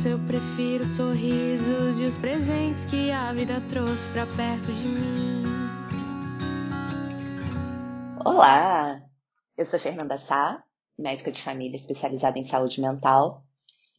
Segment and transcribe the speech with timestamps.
[0.00, 5.42] Isso eu prefiro sorrisos e os presentes que a vida trouxe pra perto de mim.
[8.24, 9.02] Olá,
[9.58, 10.64] eu sou Fernanda Sá,
[10.98, 13.44] médica de família especializada em saúde mental.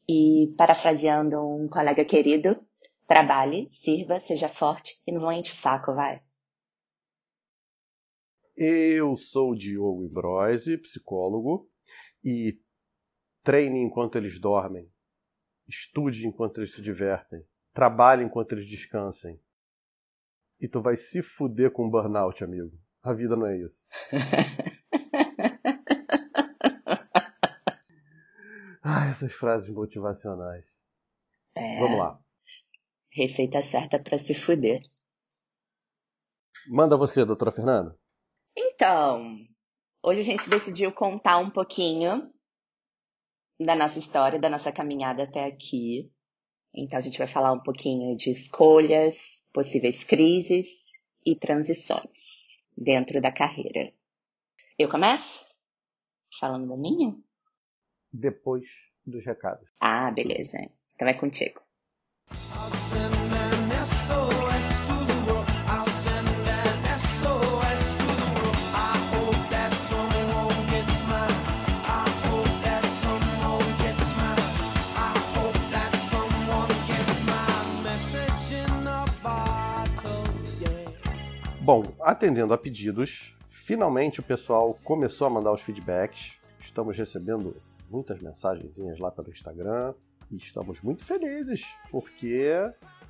[0.09, 2.59] E, parafraseando um colega querido,
[3.07, 6.19] trabalhe, sirva, seja forte e não enche o saco, vai.
[8.57, 11.69] Eu sou o Diogo Imbroise, psicólogo,
[12.23, 12.59] e
[13.43, 14.90] treine enquanto eles dormem,
[15.71, 19.39] estude enquanto eles se divertem, trabalhe enquanto eles descansem.
[20.59, 22.77] E tu vai se fuder com burnout, amigo.
[23.01, 23.83] A vida não é isso.
[28.83, 30.65] ah, essas frases motivacionais.
[31.55, 32.21] É, Vamos lá.
[33.09, 34.81] Receita certa pra se fuder.
[36.67, 37.97] Manda você, doutora Fernanda.
[38.55, 39.39] Então,
[40.03, 42.21] hoje a gente decidiu contar um pouquinho
[43.65, 46.11] da nossa história, da nossa caminhada até aqui.
[46.73, 50.91] Então, a gente vai falar um pouquinho de escolhas, possíveis crises
[51.25, 53.93] e transições dentro da carreira.
[54.77, 55.45] Eu começo?
[56.39, 57.15] Falando da minha?
[58.11, 58.67] Depois
[59.05, 59.69] dos recados.
[59.79, 60.57] Ah, beleza.
[60.95, 61.61] Então é contigo.
[81.63, 86.39] Bom, atendendo a pedidos, finalmente o pessoal começou a mandar os feedbacks.
[86.59, 87.55] Estamos recebendo
[87.87, 89.93] muitas mensagenzinhas lá pelo Instagram
[90.31, 92.49] e estamos muito felizes, porque,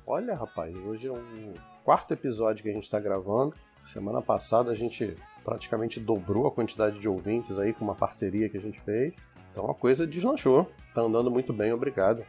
[0.06, 3.54] olha, rapaz, hoje é um quarto episódio que a gente está gravando.
[3.90, 8.58] Semana passada a gente praticamente dobrou a quantidade de ouvintes aí com uma parceria que
[8.58, 9.14] a gente fez.
[9.50, 10.70] Então a coisa deslanchou.
[10.94, 12.22] Tá andando muito bem, obrigado.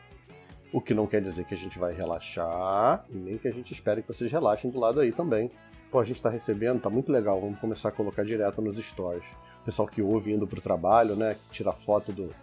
[0.72, 3.74] O que não quer dizer que a gente vai relaxar e nem que a gente
[3.74, 5.52] espere que vocês relaxem do lado aí também.
[5.94, 7.40] Pô, a gente tá recebendo, tá muito legal.
[7.40, 9.24] Vamos começar a colocar direto nos stories.
[9.64, 11.36] Pessoal que ouve indo pro trabalho, né?
[11.36, 12.34] Que tira foto do,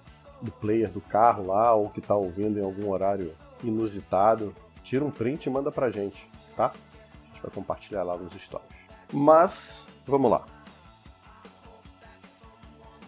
[0.41, 3.35] do player do carro lá, ou que tá ouvindo em algum horário
[3.65, 4.55] inusitado.
[4.85, 6.67] Tira um print e manda pra gente, tá?
[6.67, 8.69] A gente vai compartilhar lá nos stories.
[9.13, 10.47] Mas, vamos lá.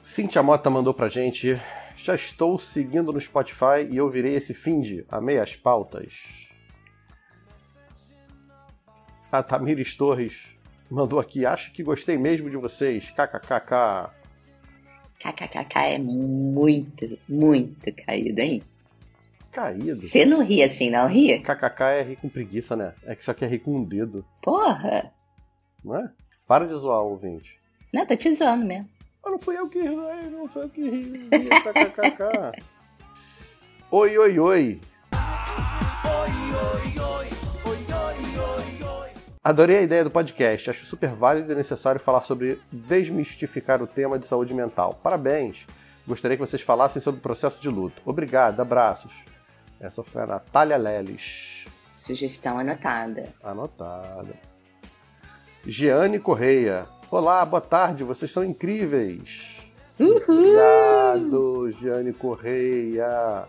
[0.02, 1.54] Cintia Mota mandou pra gente.
[1.96, 6.51] Já estou seguindo no Spotify e eu virei esse finde a meias pautas.
[9.32, 10.54] A Tamires Torres
[10.90, 11.46] mandou aqui.
[11.46, 13.08] Acho que gostei mesmo de vocês.
[13.10, 14.10] KKKK.
[15.18, 18.62] KKKK é muito, muito caído, hein?
[19.50, 20.02] Caído.
[20.02, 21.40] Você não ri assim, não ria?
[21.40, 22.92] KKK é rir com preguiça, né?
[23.04, 25.10] É que isso aqui é rir com um dedo, Porra!
[25.82, 26.10] não é?
[26.46, 27.58] Para de zoar, ouvinte.
[27.92, 28.88] Não, tô te zoando mesmo.
[29.24, 29.88] Ah, não fui eu que ri,
[30.30, 31.28] não foi eu que ri.
[31.30, 32.62] KKKK.
[33.90, 34.80] Oi, oi, oi.
[39.44, 40.70] Adorei a ideia do podcast.
[40.70, 45.00] Acho super válido e necessário falar sobre desmistificar o tema de saúde mental.
[45.02, 45.66] Parabéns!
[46.06, 48.00] Gostaria que vocês falassem sobre o processo de luto.
[48.06, 49.12] Obrigado, abraços.
[49.80, 51.66] Essa foi a Natália Leles.
[51.96, 53.30] Sugestão anotada.
[53.42, 54.34] Anotada.
[55.66, 56.86] Giane Correia.
[57.10, 59.66] Olá, boa tarde, vocês são incríveis.
[59.98, 63.44] Obrigado, Giane Correia.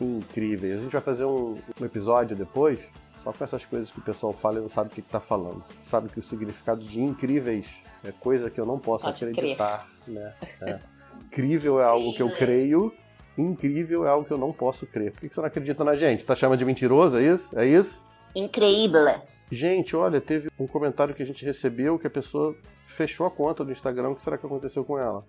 [0.00, 0.78] Incríveis.
[0.78, 2.78] A gente vai fazer um, um episódio depois,
[3.24, 5.64] só com essas coisas que o pessoal fala e não sabe o que está falando.
[5.88, 7.66] Sabe que o significado de incríveis
[8.04, 9.88] é coisa que eu não posso Pode acreditar.
[10.06, 10.34] Né?
[10.60, 10.78] É.
[11.26, 12.92] Incrível é algo que eu creio,
[13.36, 15.12] incrível é algo que eu não posso crer.
[15.12, 16.24] Por que você não acredita na gente?
[16.24, 17.58] Tá chamando de mentiroso, é isso?
[17.58, 18.04] É isso?
[18.34, 19.14] Increíble.
[19.50, 22.54] Gente, olha, teve um comentário que a gente recebeu que a pessoa
[22.86, 24.10] fechou a conta do Instagram.
[24.10, 25.24] O que será que aconteceu com ela?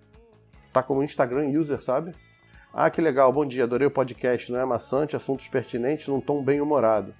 [0.72, 2.14] Tá como Instagram user, sabe?
[2.72, 6.42] Ah, que legal, bom dia, adorei o podcast, não é maçante, assuntos pertinentes num tom
[6.44, 7.14] bem humorado.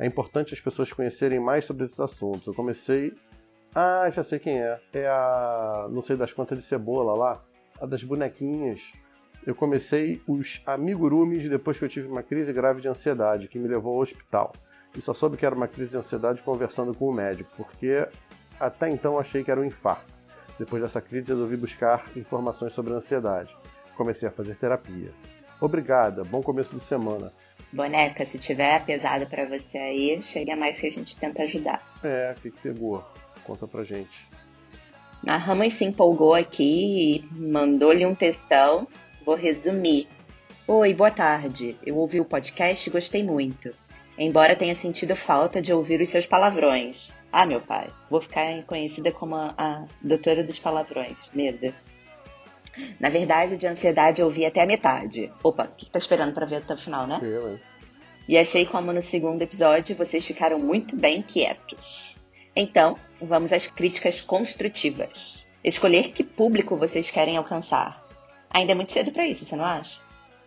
[0.00, 2.46] É importante as pessoas conhecerem mais sobre esses assuntos.
[2.46, 3.12] Eu comecei.
[3.74, 4.80] Ah, já sei quem é.
[4.94, 5.88] É a.
[5.90, 7.44] Não sei das quantas de cebola lá.
[7.78, 8.80] A das bonequinhas.
[9.46, 13.68] Eu comecei os amigurumis depois que eu tive uma crise grave de ansiedade, que me
[13.68, 14.52] levou ao hospital.
[14.96, 18.08] E só soube que era uma crise de ansiedade conversando com o médico, porque
[18.58, 20.10] até então achei que era um infarto.
[20.58, 23.54] Depois dessa crise, resolvi buscar informações sobre a ansiedade.
[23.96, 25.10] Comecei a fazer terapia.
[25.60, 27.32] Obrigada, bom começo de semana.
[27.72, 31.80] Boneca, se tiver pesado para você aí, chega mais que a gente tenta ajudar.
[32.02, 33.04] É, o que, que pegou?
[33.44, 34.28] Conta pra gente.
[35.26, 38.88] A Ramos se empolgou aqui e mandou-lhe um textão.
[39.24, 40.08] Vou resumir.
[40.66, 41.76] Oi, boa tarde.
[41.84, 43.70] Eu ouvi o podcast e gostei muito.
[44.18, 47.14] Embora tenha sentido falta de ouvir os seus palavrões.
[47.32, 51.30] Ah, meu pai, vou ficar conhecida como a, a doutora dos palavrões.
[51.34, 51.72] Medo.
[52.98, 55.32] Na verdade, de ansiedade eu ouvi até a metade.
[55.42, 57.18] Opa, o que tá esperando para ver até o final, né?
[57.22, 57.60] Eu, hein?
[58.28, 62.16] E achei como no segundo episódio vocês ficaram muito bem quietos.
[62.54, 65.44] Então, vamos às críticas construtivas.
[65.64, 68.06] Escolher que público vocês querem alcançar.
[68.48, 70.00] Ainda é muito cedo para isso, você não acha?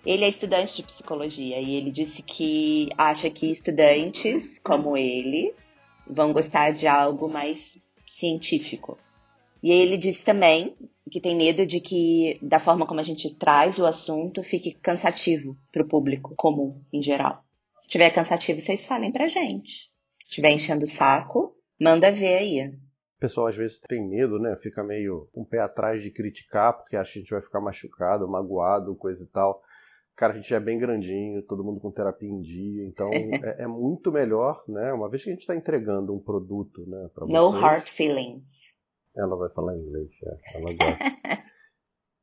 [0.05, 5.53] Ele é estudante de psicologia e ele disse que acha que estudantes como ele
[6.05, 8.97] vão gostar de algo mais científico.
[9.63, 10.75] E ele disse também
[11.09, 15.55] que tem medo de que, da forma como a gente traz o assunto, fique cansativo
[15.71, 17.45] para o público comum, em geral.
[17.81, 19.91] Se tiver cansativo, vocês falem pra gente.
[20.19, 22.67] Se estiver enchendo o saco, manda ver aí.
[22.67, 24.55] O pessoal às vezes tem medo, né?
[24.57, 28.27] Fica meio um pé atrás de criticar, porque acha que a gente vai ficar machucado,
[28.27, 29.61] magoado, coisa e tal.
[30.15, 33.67] Cara, a gente é bem grandinho, todo mundo com terapia em dia, então é, é,
[33.67, 34.91] muito melhor, né?
[34.91, 37.39] Uma vez que a gente está entregando um produto, né, para vocês.
[37.39, 38.72] No hard feelings.
[39.15, 40.57] Ela vai falar inglês, é.
[40.57, 41.43] ela gosta.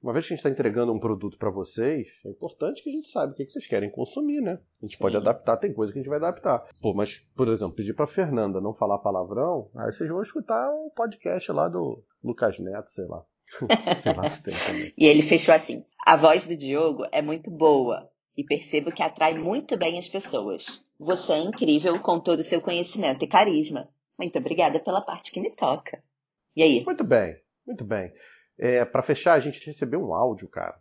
[0.02, 2.92] Uma vez que a gente está entregando um produto para vocês, é importante que a
[2.92, 4.58] gente saiba o que, vocês querem consumir, né?
[4.82, 5.02] A gente Sim.
[5.02, 6.66] pode adaptar, tem coisa que a gente vai adaptar.
[6.81, 10.87] Pô, mas, por exemplo, pedir para Fernanda não falar palavrão, aí vocês vão escutar o
[10.87, 13.22] um podcast lá do Lucas Neto, sei lá.
[14.00, 14.94] sei lá se tem também.
[14.96, 19.34] E ele fechou assim: a voz do Diogo é muito boa e percebo que atrai
[19.34, 20.82] muito bem as pessoas.
[20.98, 23.88] Você é incrível com todo o seu conhecimento e carisma.
[24.19, 26.02] Muito obrigada pela parte que me toca.
[26.56, 26.85] E aí?
[26.85, 28.12] Muito bem, muito bem.
[28.58, 30.79] É, para fechar, a gente recebeu um áudio, cara.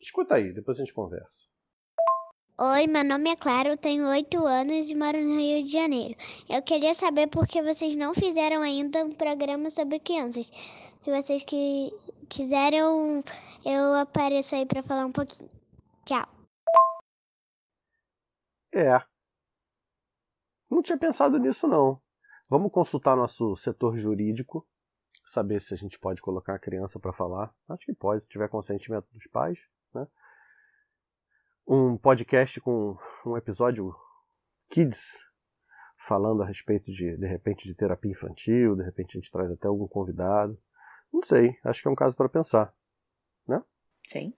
[0.00, 1.48] Escuta aí, depois a gente conversa.
[2.58, 6.14] Oi, meu nome é Clara, eu tenho 8 anos e moro no Rio de Janeiro.
[6.46, 10.50] Eu queria saber por que vocês não fizeram ainda um programa sobre crianças.
[11.00, 11.90] Se vocês que
[12.28, 12.80] quiserem,
[13.64, 15.50] eu apareço aí para falar um pouquinho.
[16.04, 16.28] Tchau.
[18.74, 19.00] É.
[20.70, 21.98] Não tinha pensado nisso, não.
[22.46, 24.66] Vamos consultar nosso setor jurídico
[25.30, 27.54] saber se a gente pode colocar a criança para falar.
[27.68, 29.60] Acho que pode, se tiver consentimento dos pais.
[29.94, 30.06] Né?
[31.66, 33.94] Um podcast com um episódio
[34.68, 35.18] Kids,
[35.96, 39.68] falando a respeito de, de repente, de terapia infantil, de repente a gente traz até
[39.68, 40.60] algum convidado.
[41.12, 42.74] Não sei, acho que é um caso para pensar.
[43.46, 43.62] Né?
[44.08, 44.34] Sim.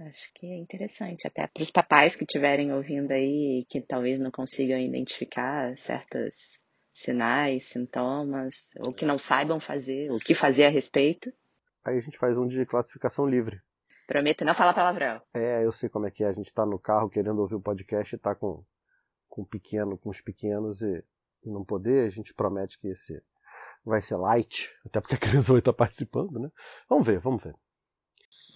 [0.00, 4.30] Acho que é interessante, até para os papais que estiverem ouvindo aí que talvez não
[4.30, 6.60] consigam identificar certas
[6.96, 11.30] sinais, sintomas, ou que não saibam fazer, o que fazer a respeito.
[11.84, 13.60] Aí a gente faz um de classificação livre.
[14.06, 15.20] Prometo não falar palavrão.
[15.34, 16.28] É, eu sei como é que é.
[16.28, 18.64] A gente tá no carro querendo ouvir o podcast e tá com,
[19.28, 21.04] com pequeno, com os pequenos e,
[21.44, 23.22] e não poder, a gente promete que esse
[23.84, 26.50] vai ser light, até porque a criança vai estar participando, né?
[26.88, 27.54] Vamos ver, vamos ver.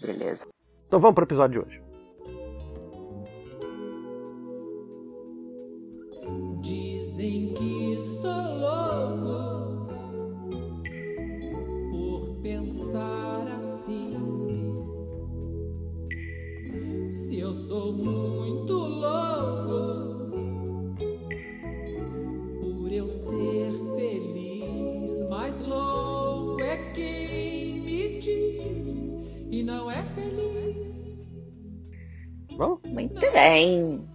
[0.00, 0.48] Beleza.
[0.86, 1.89] Então vamos para o episódio de hoje.
[33.00, 34.08] Muito bem.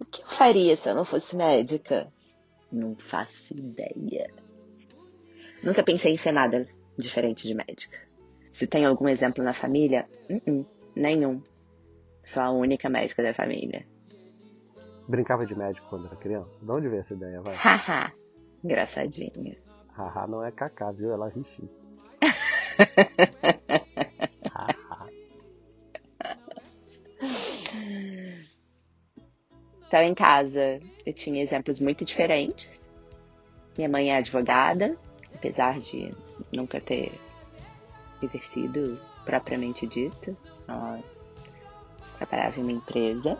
[0.00, 2.12] O que eu faria se eu não fosse médica?
[2.70, 4.30] Não faço ideia.
[5.62, 7.98] Nunca pensei em ser nada diferente de médica.
[8.52, 10.08] Se tem algum exemplo na família?
[10.30, 11.42] Uh -uh, nenhum.
[12.22, 13.86] Sou a única médica da família.
[15.08, 16.58] Brincava de médico quando era criança?
[16.60, 17.54] De onde veio essa ideia, vai?
[17.54, 18.12] Haha,
[18.64, 19.56] engraçadinha.
[19.92, 21.12] Haha não é cacá, viu?
[21.12, 21.42] Ela ri
[29.96, 32.68] Então, em casa, eu tinha exemplos muito diferentes.
[33.78, 34.94] Minha mãe é advogada,
[35.34, 36.14] apesar de
[36.52, 37.10] nunca ter
[38.22, 40.36] exercido propriamente dito.
[40.68, 41.02] Ela
[42.18, 43.38] trabalhava em uma empresa.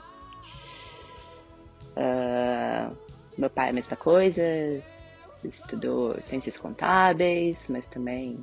[1.92, 2.96] Uh,
[3.36, 4.42] meu pai a mesma coisa,
[5.44, 8.42] estudou ciências contábeis, mas também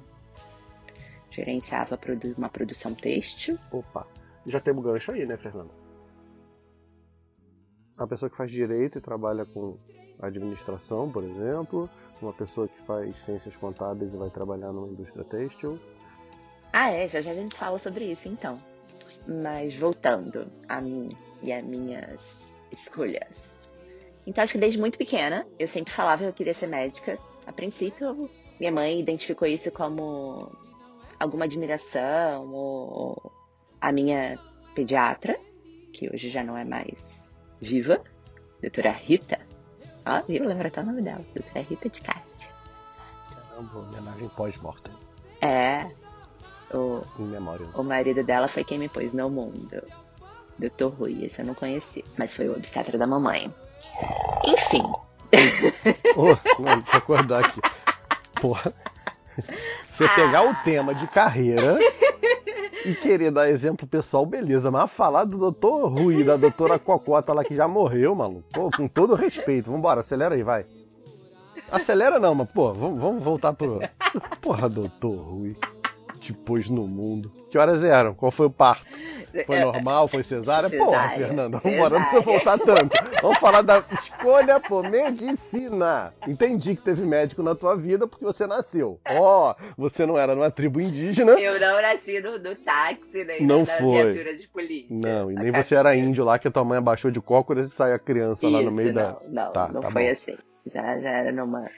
[1.32, 2.00] gerenciava
[2.38, 3.58] uma produção têxtil.
[3.72, 4.06] Opa,
[4.46, 5.83] já temos gancho aí, né, Fernando?
[7.98, 9.78] A pessoa que faz direito e trabalha com
[10.20, 11.90] administração, por exemplo,
[12.22, 15.80] uma pessoa que faz ciências contábeis e vai trabalhar numa indústria têxtil.
[16.72, 18.60] Ah, é, já já a gente fala sobre isso então.
[19.28, 23.54] Mas voltando a mim e as minhas escolhas.
[24.26, 27.20] Então acho que desde muito pequena eu sempre falava que eu queria ser médica.
[27.46, 30.52] A princípio, minha mãe identificou isso como
[31.20, 33.32] alguma admiração ou
[33.80, 34.40] a minha
[34.74, 35.38] pediatra,
[35.92, 37.23] que hoje já não é mais
[37.64, 38.02] viva,
[38.62, 39.40] doutora Rita.
[40.06, 40.46] Ó, viu?
[40.46, 42.50] Lembra até o nome dela, doutora Rita de Cássia.
[43.50, 44.92] Caramba, homenagem pós-mortem.
[45.42, 45.86] É.
[46.74, 47.68] O, Em memória.
[47.76, 49.82] o marido dela foi quem me pôs no mundo.
[50.58, 53.54] Doutor Rui, esse eu não conheci, mas foi o obstetra da mamãe.
[54.46, 54.84] Enfim,
[56.16, 56.26] Ô,
[56.62, 57.60] mano, deixa eu acordar aqui.
[58.40, 58.72] Porra.
[59.90, 61.80] Você pegar o tema de carreira
[62.86, 64.70] e querer dar exemplo pessoal, beleza.
[64.70, 68.44] Mas falar do doutor Rui, da doutora Cocota lá que já morreu, maluco.
[68.54, 69.72] Pô, com todo respeito.
[69.72, 70.66] Vambora, acelera aí, vai.
[71.72, 73.80] Acelera não, mas, pô, vamos, vamos voltar pro.
[74.42, 75.56] Porra, doutor Rui.
[76.24, 77.30] Te pôs no mundo.
[77.52, 78.14] Que horas eram?
[78.14, 78.86] Qual foi o parto?
[79.46, 80.08] Foi normal?
[80.08, 80.70] Foi cesárea?
[80.70, 82.98] Porra, Cesárea, Fernanda, vambora, não precisa voltar tanto.
[83.22, 86.14] Vamos falar da escolha por medicina.
[86.26, 89.02] Entendi que teve médico na tua vida porque você nasceu.
[89.10, 91.32] Ó, você não era numa tribo indígena.
[91.34, 94.04] eu não nasci no, no táxi, nem Não na foi.
[94.04, 94.96] viatura de polícia.
[94.96, 97.76] Não, e nem você era índio lá que a tua mãe abaixou de cócoras e
[97.76, 99.18] saiu a criança lá no Isso, meio não, da.
[99.30, 100.10] Não, Tá, não tá foi bom.
[100.12, 100.38] assim.
[100.66, 101.70] Já, já era numa,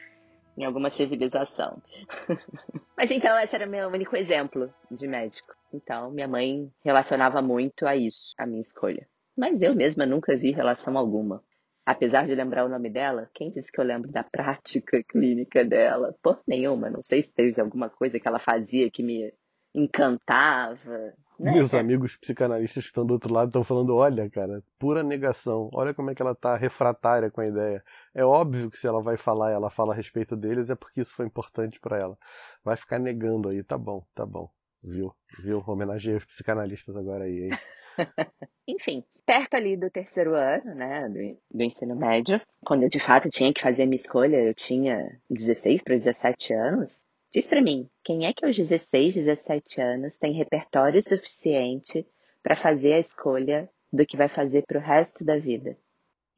[0.57, 1.81] em alguma civilização.
[2.97, 5.53] Mas então, esse era meu único exemplo de médico.
[5.73, 9.07] Então, minha mãe relacionava muito a isso, a minha escolha.
[9.37, 11.43] Mas eu mesma nunca vi relação alguma.
[11.85, 16.15] Apesar de lembrar o nome dela, quem disse que eu lembro da prática clínica dela?
[16.23, 16.89] Por nenhuma.
[16.89, 19.31] Não sei se teve alguma coisa que ela fazia que me
[19.73, 21.13] encantava.
[21.39, 21.51] Né?
[21.51, 25.69] Meus amigos psicanalistas que estão do outro lado estão falando: olha, cara, pura negação.
[25.73, 27.83] Olha como é que ela tá refratária com a ideia.
[28.13, 31.01] É óbvio que se ela vai falar e ela fala a respeito deles, é porque
[31.01, 32.17] isso foi importante para ela.
[32.63, 34.49] Vai ficar negando aí, tá bom, tá bom.
[34.83, 35.13] Viu?
[35.39, 35.63] Viu?
[35.65, 37.59] Homenageei os psicanalistas agora aí, hein?
[38.67, 43.29] Enfim, perto ali do terceiro ano, né, do, do ensino médio, quando eu de fato
[43.29, 46.99] tinha que fazer a minha escolha, eu tinha 16 para 17 anos.
[47.35, 52.07] Diz pra mim, quem é que aos 16, 17 anos tem repertório suficiente
[52.41, 55.77] para fazer a escolha do que vai fazer pro resto da vida?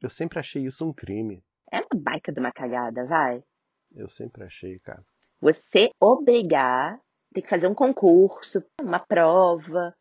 [0.02, 1.40] Eu sempre achei isso um crime.
[1.70, 3.44] É uma baita de uma cagada, vai.
[3.94, 5.04] Eu sempre achei, cara.
[5.40, 7.00] Você obrigar,
[7.32, 9.94] tem que fazer um concurso, uma prova,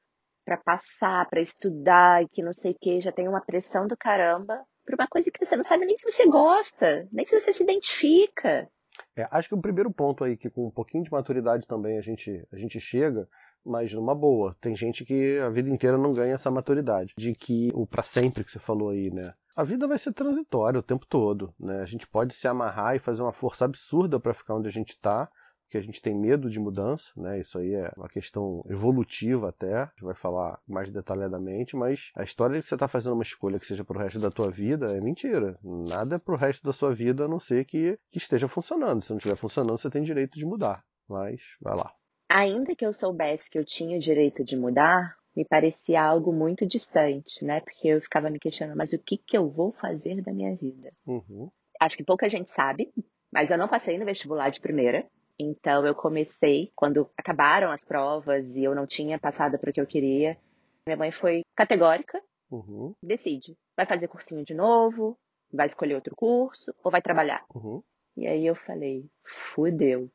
[0.44, 3.96] para passar, para estudar e que não sei o que, já tem uma pressão do
[3.96, 7.54] caramba por uma coisa que você não sabe nem se você gosta, nem se você
[7.54, 8.68] se identifica.
[9.16, 12.02] É, acho que o primeiro ponto aí, que com um pouquinho de maturidade também a
[12.02, 13.28] gente, a gente chega,
[13.66, 14.56] mas numa boa.
[14.62, 17.14] Tem gente que a vida inteira não ganha essa maturidade.
[17.18, 19.34] De que o para sempre que você falou aí, né?
[19.56, 21.82] A vida vai ser transitória o tempo todo, né?
[21.82, 24.98] A gente pode se amarrar e fazer uma força absurda para ficar onde a gente
[25.00, 25.28] tá,
[25.68, 27.42] porque a gente tem medo de mudança, né?
[27.42, 32.24] Isso aí é uma questão evolutiva até, a gente vai falar mais detalhadamente, mas a
[32.24, 34.96] história de que você está fazendo uma escolha que seja pro resto da tua vida
[34.96, 35.52] é mentira.
[35.62, 39.02] Nada é pro resto da sua vida a não ser que, que esteja funcionando.
[39.02, 40.84] Se não estiver funcionando, você tem direito de mudar.
[41.10, 41.92] Mas vai lá.
[42.30, 46.66] Ainda que eu soubesse que eu tinha o direito de mudar, me parecia algo muito
[46.66, 47.60] distante, né?
[47.60, 50.94] Porque eu ficava me questionando, mas o que, que eu vou fazer da minha vida?
[51.06, 51.50] Uhum.
[51.80, 52.92] Acho que pouca gente sabe,
[53.32, 55.06] mas eu não passei no vestibular de primeira.
[55.40, 59.80] Então eu comecei quando acabaram as provas e eu não tinha passado para o que
[59.82, 60.38] eu queria.
[60.86, 62.94] Minha mãe foi categórica, Uhum.
[63.04, 63.58] decide.
[63.76, 65.18] Vai fazer cursinho de novo,
[65.52, 67.46] vai escolher outro curso ou vai trabalhar.
[67.54, 67.84] Uhum.
[68.16, 69.06] E aí eu falei,
[69.54, 70.12] fudeu, o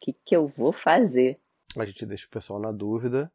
[0.00, 1.38] que, que eu vou fazer?
[1.78, 3.32] A gente deixa o pessoal na dúvida.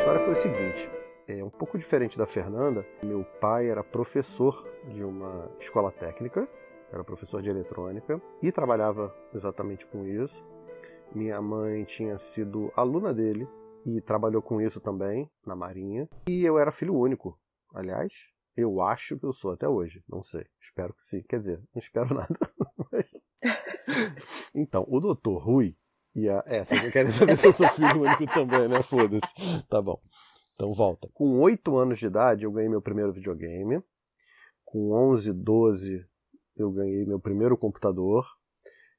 [0.00, 0.90] História foi o seguinte.
[1.28, 2.86] É um pouco diferente da Fernanda.
[3.02, 6.48] Meu pai era professor de uma escola técnica,
[6.90, 10.42] era professor de eletrônica e trabalhava exatamente com isso.
[11.14, 13.46] Minha mãe tinha sido aluna dele
[13.84, 16.08] e trabalhou com isso também na Marinha.
[16.30, 17.38] E eu era filho único.
[17.74, 18.10] Aliás,
[18.56, 20.02] eu acho que eu sou até hoje.
[20.08, 20.46] Não sei.
[20.62, 21.22] Espero que sim.
[21.28, 22.38] Quer dizer, não espero nada.
[24.54, 25.76] Então, o doutor Rui
[26.14, 26.42] e a.
[26.46, 28.82] É, vocês querem saber se eu sou filho único também, né?
[28.82, 29.66] Foda-se.
[29.68, 30.00] Tá bom.
[30.54, 31.08] Então volta.
[31.14, 33.82] Com 8 anos de idade, eu ganhei meu primeiro videogame.
[34.64, 36.06] Com 11, 12,
[36.56, 38.26] eu ganhei meu primeiro computador.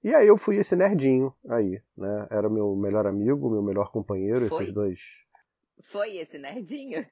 [0.03, 2.27] E aí eu fui esse nerdinho aí, né?
[2.31, 4.63] Era meu melhor amigo, meu melhor companheiro, Foi?
[4.63, 4.99] esses dois.
[5.91, 7.05] Foi esse nerdinho?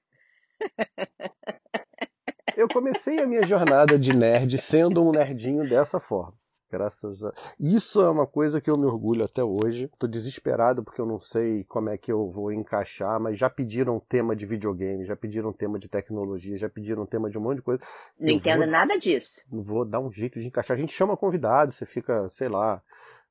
[2.57, 6.38] Eu comecei a minha jornada de nerd sendo um nerdinho dessa forma.
[6.71, 7.33] Graças a.
[7.59, 9.89] Isso é uma coisa que eu me orgulho até hoje.
[9.97, 13.99] Tô desesperado porque eu não sei como é que eu vou encaixar, mas já pediram
[13.99, 17.63] tema de videogame, já pediram tema de tecnologia, já pediram tema de um monte de
[17.63, 17.81] coisa.
[18.19, 18.67] Não eu entendo vou...
[18.67, 19.41] nada disso.
[19.49, 20.77] Vou dar um jeito de encaixar.
[20.77, 22.81] A gente chama convidado, você fica, sei lá,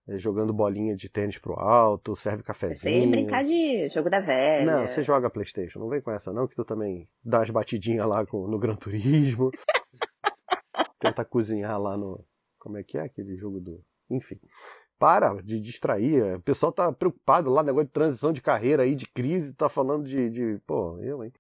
[0.09, 2.77] eh, jogando bolinha de tênis pro alto, serve cafezinho.
[3.03, 4.65] Sem brincar de jogo da velha.
[4.65, 8.07] Não, você joga Playstation, não vem com essa não, que tu também dá as batidinhas
[8.07, 9.51] lá no Gran Turismo.
[10.99, 12.25] Tenta cozinhar lá no,
[12.69, 13.83] como é que é aquele jogo do.
[14.11, 14.39] Enfim.
[14.99, 16.37] Para de distrair.
[16.37, 20.05] O pessoal tá preocupado lá, negócio de transição de carreira aí, de crise, tá falando
[20.05, 20.29] de.
[20.29, 20.61] de...
[20.67, 21.33] Pô, eu, hein?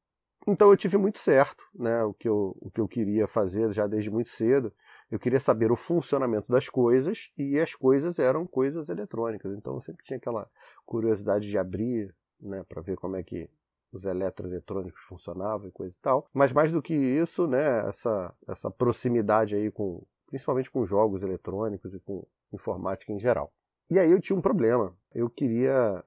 [0.46, 2.02] Então eu tive muito certo, né?
[2.04, 4.72] O que, eu, o que eu queria fazer já desde muito cedo.
[5.10, 9.52] Eu queria saber o funcionamento das coisas e as coisas eram coisas eletrônicas.
[9.52, 10.48] Então eu sempre tinha aquela
[10.86, 13.50] curiosidade de abrir, né, para ver como é que
[13.92, 16.26] os eletroeletrônicos funcionavam e coisa e tal.
[16.32, 21.94] Mas mais do que isso, né, essa, essa proximidade aí com, principalmente com jogos eletrônicos
[21.94, 23.52] e com informática em geral.
[23.90, 24.94] E aí eu tinha um problema.
[25.14, 26.04] Eu queria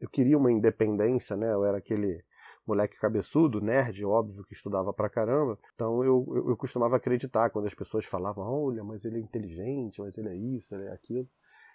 [0.00, 1.52] eu queria uma independência, né?
[1.52, 2.22] Eu era aquele
[2.66, 5.58] moleque cabeçudo, nerd, óbvio, que estudava pra caramba.
[5.74, 10.00] Então eu, eu, eu, costumava acreditar quando as pessoas falavam: olha, mas ele é inteligente,
[10.00, 11.28] mas ele é isso, ele é aquilo.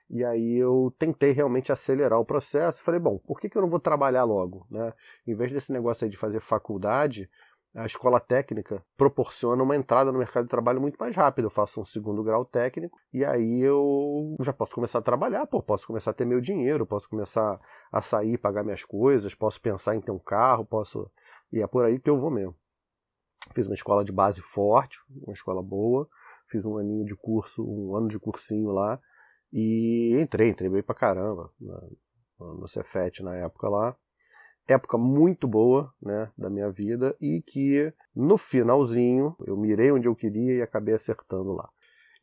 [0.09, 2.83] E aí eu tentei realmente acelerar o processo.
[2.83, 4.65] Falei: bom, por que, que eu não vou trabalhar logo?
[4.69, 4.93] Né?
[5.25, 7.29] Em vez desse negócio aí de fazer faculdade,
[7.75, 11.45] a escola técnica proporciona uma entrada no mercado de trabalho muito mais rápida.
[11.45, 15.61] Eu faço um segundo grau técnico e aí eu já posso começar a trabalhar, pô,
[15.61, 17.59] posso começar a ter meu dinheiro, posso começar
[17.91, 21.09] a sair, pagar minhas coisas, posso pensar em ter um carro, posso.
[21.51, 22.55] E é por aí que eu vou mesmo.
[23.53, 26.07] Fiz uma escola de base forte, uma escola boa,
[26.47, 28.99] fiz um aninho de curso, um ano de cursinho lá
[29.51, 31.51] e entrei, entrei bem pra caramba
[32.39, 33.95] no Cefet na época lá
[34.73, 40.15] época muito boa né, da minha vida e que no finalzinho eu mirei onde eu
[40.15, 41.67] queria e acabei acertando lá.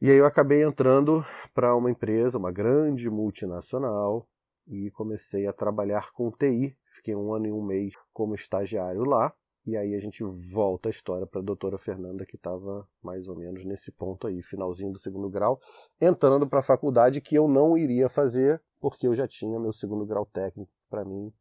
[0.00, 1.24] E aí eu acabei entrando
[1.54, 4.28] para uma empresa, uma grande multinacional,
[4.68, 6.76] e comecei a trabalhar com TI.
[6.96, 9.32] Fiquei um ano e um mês como estagiário lá.
[9.64, 13.36] E aí a gente volta a história para a doutora Fernanda, que estava mais ou
[13.36, 15.60] menos nesse ponto aí, finalzinho do segundo grau,
[16.00, 20.06] entrando para a faculdade que eu não iria fazer, porque eu já tinha meu segundo
[20.06, 21.32] grau técnico para mim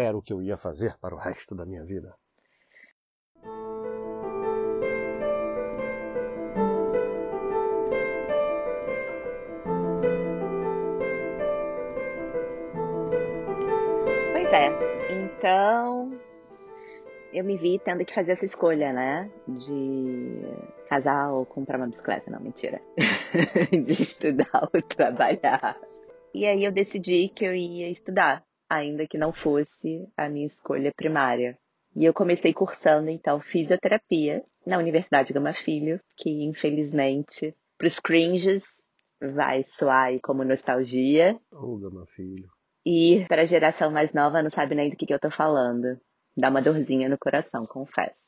[0.00, 2.14] era o que eu ia fazer para o resto da minha vida.
[14.32, 14.68] Pois é,
[15.10, 16.12] então
[17.32, 19.28] eu me vi tendo que fazer essa escolha, né?
[19.48, 20.42] De
[20.88, 22.80] casar ou comprar uma bicicleta, não, mentira.
[23.72, 25.76] de estudar ou trabalhar.
[26.32, 30.92] E aí eu decidi que eu ia estudar ainda que não fosse a minha escolha
[30.94, 31.58] primária.
[31.96, 38.64] E eu comecei cursando, então, fisioterapia na Universidade Gama Filho, que infelizmente, para os cringes,
[39.20, 41.38] vai soar como nostalgia.
[41.50, 42.48] Ô, oh, Gama Filho.
[42.84, 45.98] E para a geração mais nova não sabe nem do que, que eu tô falando.
[46.36, 48.20] Dá uma dorzinha no coração, confesso.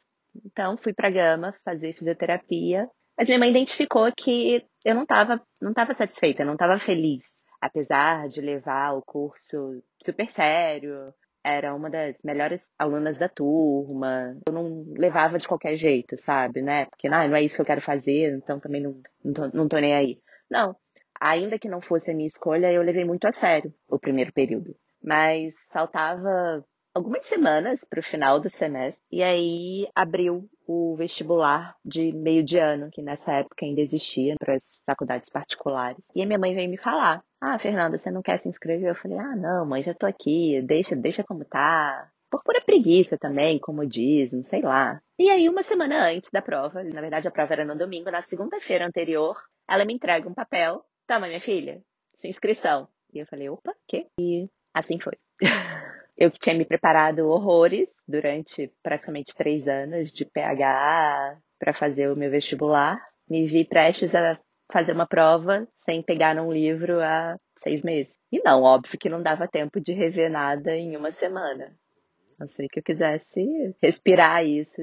[0.45, 5.73] Então, fui para Gama fazer fisioterapia, mas minha mãe identificou que eu não estava não
[5.73, 7.25] tava satisfeita, não estava feliz
[7.61, 14.37] apesar de levar o curso super sério, era uma das melhores alunas da turma.
[14.47, 16.87] Eu não levava de qualquer jeito, sabe, né?
[16.87, 19.69] Porque ah, não é isso que eu quero fazer, então também não, não, tô, não
[19.69, 20.21] tô nem aí.
[20.51, 20.77] Não,
[21.21, 24.75] ainda que não fosse a minha escolha, eu levei muito a sério o primeiro período.
[25.03, 32.13] Mas faltava algumas semanas para o final do semestre e aí abriu o vestibular de
[32.13, 36.05] meio de ano, que nessa época ainda existia para as faculdades particulares.
[36.15, 38.95] E a minha mãe veio me falar: "Ah, Fernanda, você não quer se inscrever?" Eu
[38.95, 43.59] falei: "Ah, não, mãe, já tô aqui, deixa, deixa como tá." Por pura preguiça também,
[43.59, 45.01] como dizem, sei lá.
[45.19, 48.23] E aí, uma semana antes da prova, na verdade a prova era no domingo, na
[48.23, 49.37] segunda-feira anterior,
[49.69, 50.85] ela me entrega um papel.
[51.09, 51.83] Toma, minha filha,
[52.15, 52.89] sua inscrição.
[53.13, 54.07] E eu falei, opa, quê?
[54.21, 55.15] E assim foi.
[56.17, 62.17] Eu que tinha me preparado horrores durante praticamente três anos de PH para fazer o
[62.17, 64.39] meu vestibular, me vi prestes a
[64.71, 68.13] fazer uma prova sem pegar num livro há seis meses.
[68.33, 71.75] E não, óbvio que não dava tempo de rever nada em uma semana.
[72.39, 74.81] Não sei que eu quisesse respirar isso,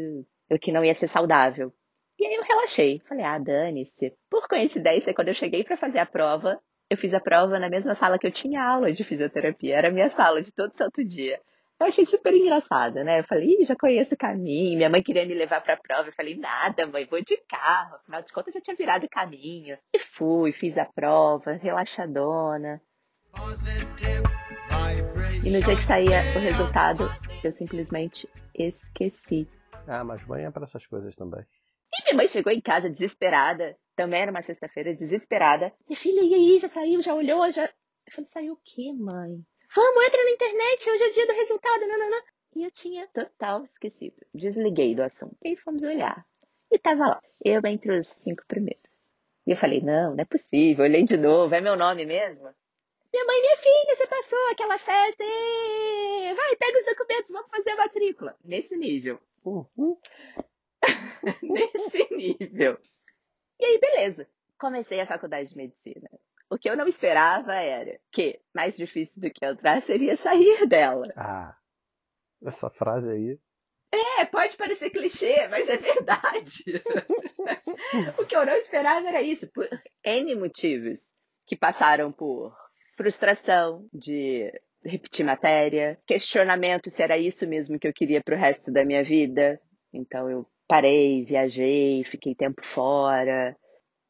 [0.49, 1.73] o que não ia ser saudável.
[2.19, 2.99] E aí eu relaxei.
[3.07, 4.13] Falei, ah, dane-se.
[4.29, 7.93] Por coincidência, quando eu cheguei para fazer a prova, eu fiz a prova na mesma
[7.93, 9.75] sala que eu tinha aula de fisioterapia.
[9.75, 11.39] Era a minha sala de todo santo dia.
[11.79, 13.19] Eu achei super engraçado, né?
[13.19, 14.77] Eu falei, já conheço o caminho.
[14.77, 16.09] Minha mãe queria me levar para a prova.
[16.09, 17.97] Eu falei, nada, mãe, vou de carro.
[17.97, 19.77] Afinal de contas, já tinha virado o caminho.
[19.93, 22.81] E fui, fiz a prova, relaxadona.
[25.45, 27.07] E no dia que saía o resultado,
[27.43, 29.47] eu simplesmente esqueci.
[29.87, 31.45] Ah, mas mãe é para essas coisas também.
[31.93, 35.71] E minha mãe chegou em casa desesperada, também era uma sexta-feira, desesperada.
[35.87, 37.63] Minha filha, e aí, já saiu, já olhou, já.
[37.65, 39.43] Eu falei, saiu o quê, mãe?
[39.75, 42.21] Vamos, entra na internet, hoje é o dia do resultado, não.
[42.55, 44.15] E eu tinha total esquecido.
[44.33, 45.37] Desliguei do assunto.
[45.43, 46.25] E fomos olhar.
[46.71, 48.83] E tava lá, eu entre os cinco primeiros.
[49.45, 50.83] E eu falei, não, não é possível.
[50.83, 52.49] Olhei de novo, é meu nome mesmo?
[53.13, 55.23] Minha mãe, minha filha, você passou aquela festa.
[55.23, 58.35] Vai, pega os documentos, vamos fazer a matrícula.
[58.43, 59.19] Nesse nível.
[59.45, 59.97] Uhum.
[61.41, 62.77] Nesse nível.
[63.59, 64.27] E aí, beleza.
[64.59, 66.09] Comecei a faculdade de medicina.
[66.49, 71.11] O que eu não esperava era que mais difícil do que entrar seria sair dela.
[71.15, 71.55] Ah,
[72.45, 73.39] essa frase aí.
[73.91, 76.63] É, pode parecer clichê, mas é verdade.
[78.19, 79.67] o que eu não esperava era isso, por
[80.03, 81.07] N motivos
[81.45, 82.53] que passaram por
[82.97, 84.51] frustração de
[84.83, 89.03] repetir matéria, questionamento se era isso mesmo que eu queria para o resto da minha
[89.03, 89.59] vida.
[89.93, 93.55] Então eu parei, viajei, fiquei tempo fora,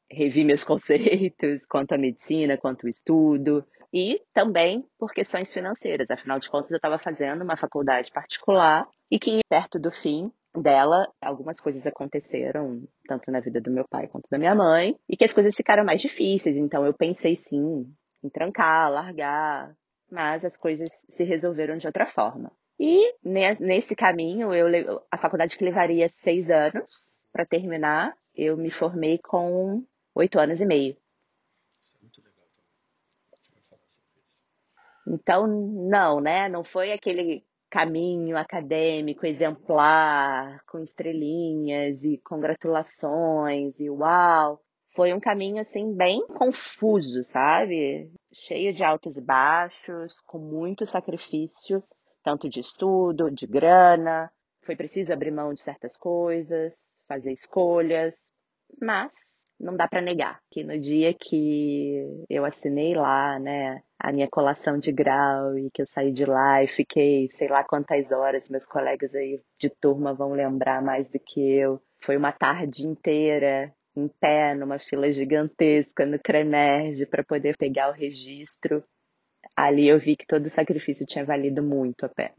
[0.09, 3.65] revi meus conceitos quanto à medicina, quanto ao estudo.
[3.93, 6.09] E também por questões financeiras.
[6.09, 11.07] Afinal de contas, eu estava fazendo uma faculdade particular e que, perto do fim dela,
[11.21, 15.23] algumas coisas aconteceram, tanto na vida do meu pai quanto da minha mãe, e que
[15.23, 16.57] as coisas ficaram mais difíceis.
[16.57, 17.85] Então, eu pensei sim
[18.23, 19.73] em trancar, largar,
[20.11, 22.51] mas as coisas se resolveram de outra forma.
[22.79, 23.13] E
[23.59, 29.83] nesse caminho, eu, a faculdade que levaria seis anos para terminar, eu me formei com
[30.17, 30.97] oito anos e meio.
[35.07, 36.49] Então, não, né?
[36.49, 44.61] Não foi aquele caminho acadêmico exemplar, com estrelinhas e congratulações e uau.
[44.95, 48.11] Foi um caminho assim bem confuso, sabe?
[48.33, 51.83] Cheio de altos e baixos, com muito sacrifício,
[52.23, 54.31] tanto de estudo, de grana.
[54.63, 58.25] Foi preciso abrir mão de certas coisas, fazer escolhas,
[58.81, 59.13] mas
[59.59, 64.77] não dá para negar que no dia que eu assinei lá, né, a minha colação
[64.77, 68.65] de grau e que eu saí de lá e fiquei sei lá quantas horas, meus
[68.65, 71.81] colegas aí de turma vão lembrar mais do que eu.
[71.99, 77.93] Foi uma tarde inteira em pé numa fila gigantesca no Cremerge para poder pegar o
[77.93, 78.83] registro.
[79.55, 82.35] Ali eu vi que todo o sacrifício tinha valido muito a pena.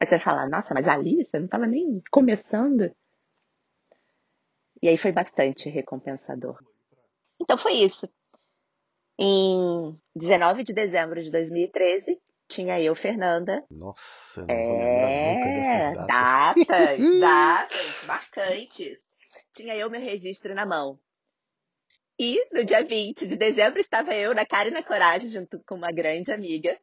[0.00, 2.90] Aí você vai falar, nossa, mas ali você não estava nem começando?
[4.82, 6.58] E aí foi bastante recompensador.
[7.40, 8.08] Então foi isso.
[9.18, 13.64] Em 19 de dezembro de 2013, tinha eu, Fernanda.
[13.70, 15.34] Nossa, eu não é...
[15.34, 16.66] vou nunca dessas datas.
[16.66, 19.04] Datas, datas, marcantes.
[19.54, 20.98] Tinha eu meu registro na mão.
[22.18, 25.76] E no dia 20 de dezembro estava eu na cara e na coragem, junto com
[25.76, 26.78] uma grande amiga,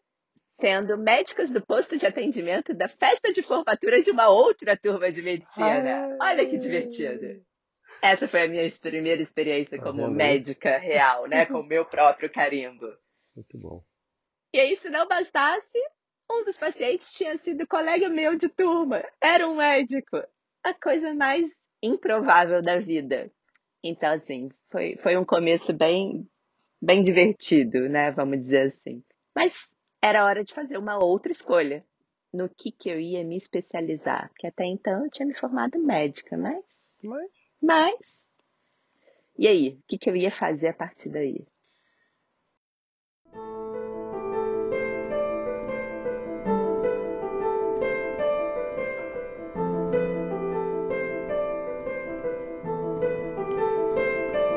[0.60, 5.22] sendo médicas do posto de atendimento da festa de formatura de uma outra turma de
[5.22, 6.18] medicina.
[6.20, 6.34] Ai.
[6.34, 7.42] Olha que divertido.
[8.02, 11.46] Essa foi a minha primeira experiência tá como médica real, né?
[11.46, 12.88] Com o meu próprio carimbo.
[13.36, 13.84] Muito bom.
[14.54, 15.78] E aí, se não bastasse,
[16.32, 19.04] um dos pacientes tinha sido colega meu de turma.
[19.22, 20.18] Era um médico.
[20.64, 21.50] A coisa mais
[21.82, 23.32] improvável da vida.
[23.84, 26.28] Então, assim, foi, foi um começo bem,
[26.82, 28.12] bem divertido, né?
[28.12, 29.04] Vamos dizer assim.
[29.36, 29.70] Mas
[30.02, 31.86] era hora de fazer uma outra escolha
[32.34, 34.30] no que, que eu ia me especializar.
[34.30, 36.64] Porque até então eu tinha me formado médica, mas.
[37.02, 38.20] Mas mas,
[39.38, 39.70] e aí?
[39.70, 41.48] O que, que eu ia fazer a partir daí?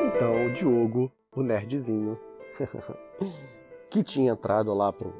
[0.05, 2.19] Então, o Diogo, o nerdzinho,
[3.89, 5.13] que tinha entrado lá pro,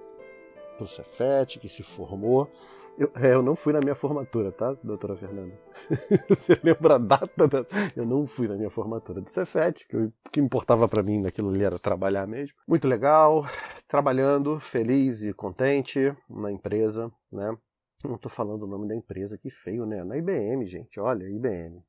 [0.73, 2.49] pro Cefet, que se formou,
[2.97, 5.57] eu, é, eu, não fui na minha formatura, tá, doutora Fernanda?
[6.29, 7.47] Você lembra a data?
[7.47, 7.65] Da...
[7.95, 11.49] Eu não fui na minha formatura do Cefet, que o que importava para mim naquilo
[11.49, 12.55] ali era trabalhar mesmo.
[12.67, 13.45] Muito legal,
[13.87, 17.57] trabalhando, feliz e contente na empresa, né?
[18.03, 20.03] Não tô falando o nome da empresa, que feio, né?
[20.03, 21.83] Na IBM, gente, olha, IBM.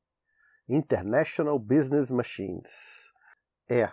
[0.67, 3.11] International Business Machines.
[3.69, 3.91] É,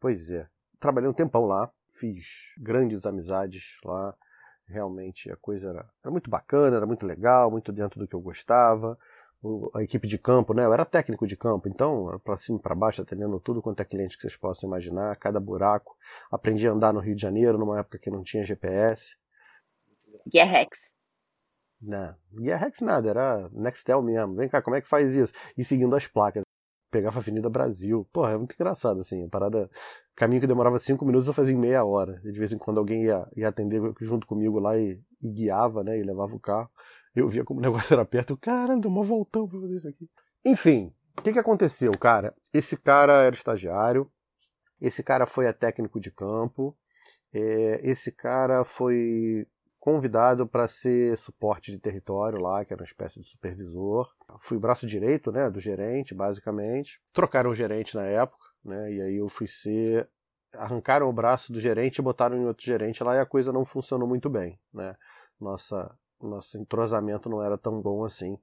[0.00, 0.48] pois é.
[0.80, 2.26] Trabalhei um tempão lá, fiz
[2.58, 4.14] grandes amizades lá,
[4.68, 8.20] realmente a coisa era, era muito bacana, era muito legal, muito dentro do que eu
[8.20, 8.98] gostava.
[9.42, 10.64] O, a equipe de campo, né?
[10.64, 13.84] Eu era técnico de campo, então para cima e para baixo, atendendo tudo quanto é
[13.84, 15.96] cliente que vocês possam imaginar, cada buraco.
[16.30, 19.16] Aprendi a andar no Rio de Janeiro numa época que não tinha GPS.
[20.26, 20.78] Guia Rex.
[21.80, 24.34] Não, Guia Rex nada, era Nextel mesmo.
[24.34, 25.32] Vem cá, como é que faz isso?
[25.56, 26.42] E seguindo as placas.
[26.90, 28.08] Pegava a Avenida Brasil.
[28.12, 29.24] Porra, é muito engraçado, assim.
[29.24, 29.70] A parada
[30.18, 32.20] Caminho que demorava cinco minutos eu fazia em meia hora.
[32.24, 35.84] E de vez em quando alguém ia, ia atender junto comigo lá e, e, guiava,
[35.84, 35.96] né?
[35.96, 36.68] E levava o carro.
[37.14, 38.32] Eu via como o negócio era perto.
[38.32, 40.08] Eu, caramba, uma voltão pra fazer isso aqui.
[40.44, 42.34] Enfim, O que, que aconteceu, cara?
[42.52, 44.10] Esse cara era estagiário,
[44.80, 46.76] esse cara foi a técnico de campo,
[47.32, 49.46] é, esse cara foi
[49.88, 54.06] convidado para ser suporte de território lá, que era uma espécie de supervisor.
[54.42, 57.00] Fui braço direito, né, do gerente, basicamente.
[57.10, 60.06] Trocaram o gerente na época, né, e aí eu fui ser
[60.54, 63.64] arrancaram o braço do gerente e botaram em outro gerente lá e a coisa não
[63.64, 64.94] funcionou muito bem, né?
[65.40, 68.38] Nossa, nosso entrosamento não era tão bom assim.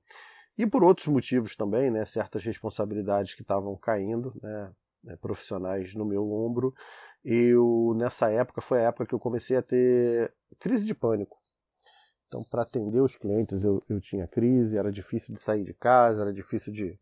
[0.57, 2.05] E por outros motivos também, né?
[2.05, 4.71] Certas responsabilidades que estavam caindo, né?
[5.03, 6.73] né profissionais no meu ombro.
[7.23, 11.37] Eu, nessa época, foi a época que eu comecei a ter crise de pânico.
[12.27, 16.23] Então, para atender os clientes, eu, eu tinha crise, era difícil de sair de casa,
[16.23, 16.99] era difícil de,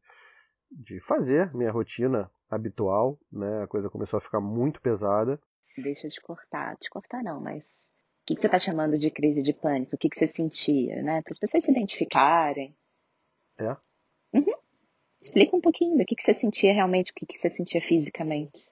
[0.69, 3.63] de fazer minha rotina habitual, né?
[3.63, 5.39] A coisa começou a ficar muito pesada.
[5.77, 9.09] Deixa eu te cortar, te cortar não, mas o que, que você está chamando de
[9.09, 9.95] crise de pânico?
[9.95, 11.21] O que, que você sentia, né?
[11.21, 12.75] Para as pessoas se identificarem.
[13.57, 13.75] É?
[14.33, 14.53] Uhum.
[15.21, 18.69] Explica um pouquinho do que, que você sentia realmente, o que, que você sentia fisicamente.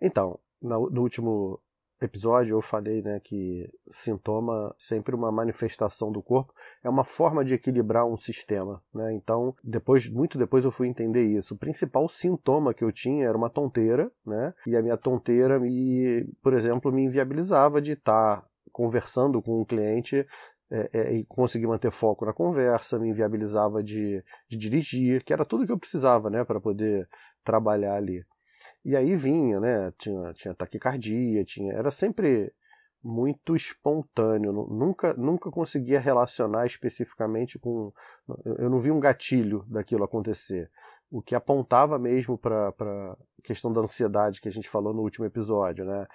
[0.00, 1.60] Então, no, no último
[2.00, 6.52] episódio eu falei né, que sintoma sempre uma manifestação do corpo
[6.84, 9.14] é uma forma de equilibrar um sistema né?
[9.14, 13.36] então depois muito depois eu fui entender isso o principal sintoma que eu tinha era
[13.36, 19.40] uma tonteira né e a minha tonteira me por exemplo me inviabilizava de estar conversando
[19.40, 20.26] com um cliente
[20.70, 25.44] é, é, e conseguir manter foco na conversa, me inviabilizava de, de dirigir, que era
[25.44, 27.08] tudo que eu precisava né, para poder
[27.44, 28.24] trabalhar ali.
[28.86, 29.92] E aí vinha, né?
[29.98, 32.52] Tinha, tinha taquicardia, tinha, era sempre
[33.02, 34.52] muito espontâneo.
[34.52, 37.92] Nunca, nunca conseguia relacionar especificamente com.
[38.44, 40.70] Eu não vi um gatilho daquilo acontecer.
[41.10, 45.26] O que apontava mesmo para a questão da ansiedade que a gente falou no último
[45.26, 46.06] episódio, né?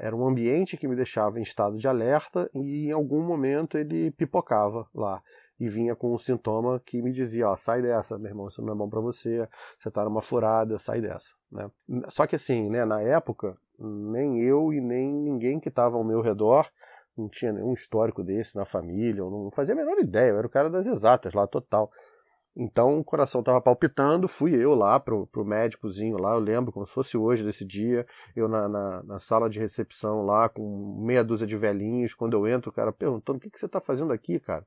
[0.00, 4.10] Era um ambiente que me deixava em estado de alerta e em algum momento ele
[4.12, 5.22] pipocava lá
[5.58, 8.72] e vinha com um sintoma que me dizia, ó, sai dessa, meu irmão, isso não
[8.72, 9.46] é bom para você,
[9.78, 11.70] você tá numa furada, sai dessa, né?
[12.08, 16.20] Só que assim, né, na época, nem eu e nem ninguém que estava ao meu
[16.20, 16.68] redor
[17.16, 20.46] não tinha nenhum histórico desse na família, eu não fazia a menor ideia, eu era
[20.46, 21.90] o cara das exatas lá, total.
[22.56, 26.86] Então o coração estava palpitando, fui eu lá pro, pro médicozinho lá, eu lembro como
[26.86, 31.24] se fosse hoje desse dia, eu na, na, na sala de recepção lá com meia
[31.24, 34.12] dúzia de velhinhos, quando eu entro, o cara perguntando, o que, que você está fazendo
[34.12, 34.64] aqui, cara?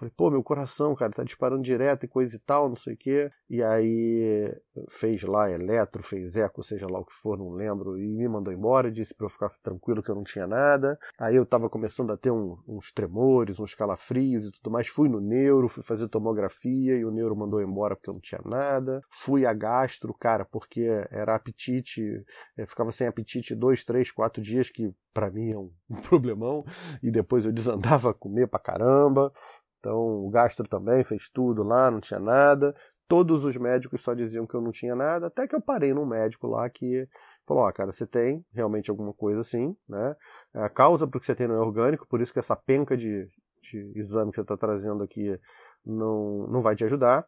[0.00, 2.96] Falei, pô, meu coração, cara, tá disparando direto e coisa e tal, não sei o
[2.96, 3.30] quê.
[3.50, 4.50] E aí
[4.88, 8.50] fez lá eletro, fez eco, seja lá o que for, não lembro, e me mandou
[8.50, 10.98] embora, disse pra eu ficar tranquilo que eu não tinha nada.
[11.18, 14.88] Aí eu tava começando a ter um, uns tremores, uns calafrios e tudo mais.
[14.88, 18.40] Fui no neuro, fui fazer tomografia e o neuro mandou embora porque eu não tinha
[18.42, 19.02] nada.
[19.10, 22.24] Fui a gastro, cara, porque era apetite,
[22.56, 25.70] eu ficava sem apetite dois, três, quatro dias, que para mim é um
[26.08, 26.64] problemão,
[27.02, 29.32] e depois eu desandava a comer pra caramba.
[29.80, 32.74] Então o gastro também fez tudo lá, não tinha nada.
[33.08, 36.06] Todos os médicos só diziam que eu não tinha nada, até que eu parei num
[36.06, 37.08] médico lá que
[37.44, 40.14] falou: Ó, oh, cara, você tem realmente alguma coisa assim, né?
[40.54, 43.26] A causa porque você tem não é orgânico, por isso que essa penca de,
[43.62, 45.36] de exame que você está trazendo aqui
[45.84, 47.26] não, não vai te ajudar.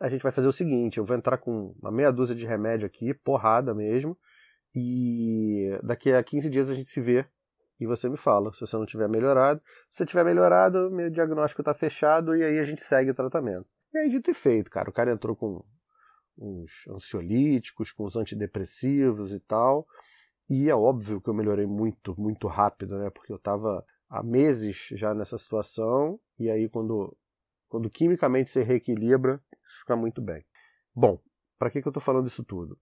[0.00, 2.86] A gente vai fazer o seguinte: eu vou entrar com uma meia dúzia de remédio
[2.86, 4.16] aqui, porrada mesmo,
[4.74, 7.26] e daqui a 15 dias a gente se vê
[7.80, 9.60] e você me fala se você não tiver melhorado.
[9.90, 13.66] Se tiver melhorado, meu diagnóstico está fechado e aí a gente segue o tratamento.
[13.92, 15.64] E aí, dito e feito, cara, o cara entrou com
[16.36, 19.86] uns ansiolíticos, com os antidepressivos e tal.
[20.48, 23.10] E é óbvio que eu melhorei muito, muito rápido, né?
[23.10, 27.14] Porque eu estava há meses já nessa situação e aí quando,
[27.68, 30.44] quando quimicamente se reequilibra, isso fica muito bem.
[30.94, 31.20] Bom,
[31.58, 32.78] para que, que eu estou falando isso tudo?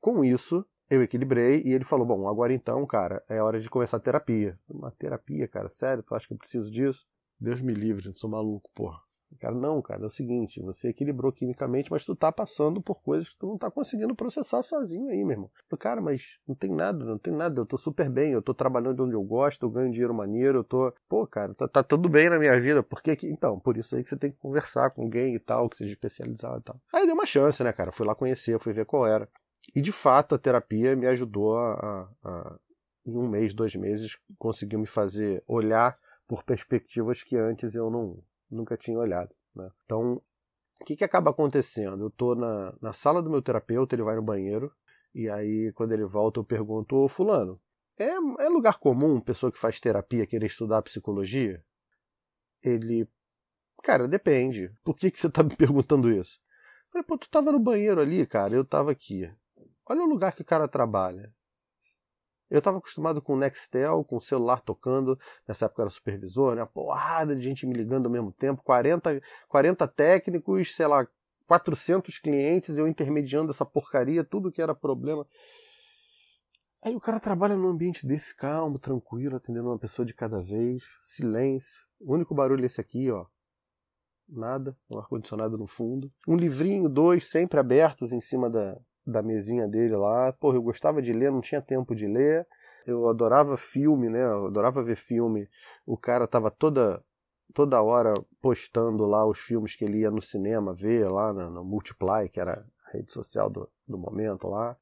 [0.00, 3.96] Com isso, eu equilibrei e ele falou: Bom, agora então, cara, é hora de começar
[3.96, 4.58] a terapia.
[4.68, 6.02] Uma terapia, cara, sério?
[6.02, 7.06] Tu acha que eu preciso disso?
[7.38, 8.98] Deus me livre, eu sou maluco, porra.
[9.38, 13.28] Cara, não, cara, é o seguinte, você equilibrou quimicamente, mas tu tá passando por coisas
[13.28, 15.50] que tu não tá conseguindo processar sozinho aí, meu irmão.
[15.78, 19.04] Cara, mas não tem nada, não tem nada, eu tô super bem, eu tô trabalhando
[19.04, 20.92] onde eu gosto, eu ganho dinheiro maneiro, eu tô.
[21.08, 23.28] Pô, cara, tá, tá tudo bem na minha vida, por que que.
[23.28, 25.92] Então, por isso aí que você tem que conversar com alguém e tal, que seja
[25.92, 26.80] especializado e tal.
[26.92, 27.92] Aí deu uma chance, né, cara?
[27.92, 29.28] Fui lá conhecer, fui ver qual era.
[29.74, 32.58] E de fato a terapia me ajudou a, a,
[33.06, 35.96] em um mês, dois meses, conseguiu me fazer olhar
[36.26, 39.34] por perspectivas que antes eu não, nunca tinha olhado.
[39.56, 39.70] Né?
[39.84, 40.22] Então,
[40.80, 42.02] o que, que acaba acontecendo?
[42.02, 44.72] Eu estou na, na sala do meu terapeuta, ele vai no banheiro,
[45.14, 47.60] e aí quando ele volta eu pergunto, ô fulano,
[47.98, 51.62] é, é lugar comum pessoa que faz terapia querer estudar psicologia?
[52.62, 53.06] Ele,
[53.82, 54.72] cara, depende.
[54.82, 56.40] Por que, que você está me perguntando isso?
[56.86, 59.30] Eu falei, pô, tu estava no banheiro ali, cara, eu estava aqui.
[59.90, 61.34] Olha o lugar que o cara trabalha.
[62.48, 66.64] Eu estava acostumado com o Nextel, com o celular tocando, nessa época era supervisor, né?
[66.64, 71.08] Porrada de gente me ligando ao mesmo tempo, 40, 40 técnicos, sei lá,
[71.44, 75.26] 400 clientes, eu intermediando essa porcaria, tudo que era problema.
[76.80, 80.84] Aí o cara trabalha num ambiente desse, calmo, tranquilo, atendendo uma pessoa de cada vez,
[81.02, 81.82] silêncio.
[81.98, 83.26] O único barulho é esse aqui, ó.
[84.28, 86.12] Nada, um ar-condicionado no fundo.
[86.28, 90.32] Um livrinho, dois, sempre abertos em cima da, da mesinha dele lá.
[90.32, 92.46] Porra, eu gostava de ler, não tinha tempo de ler.
[92.86, 94.22] Eu adorava filme, né?
[94.22, 95.48] Eu adorava ver filme.
[95.86, 97.02] O cara tava toda
[97.52, 101.64] toda hora postando lá os filmes que ele ia no cinema ver lá no, no
[101.64, 104.76] Multiply, que era a rede social do, do momento lá.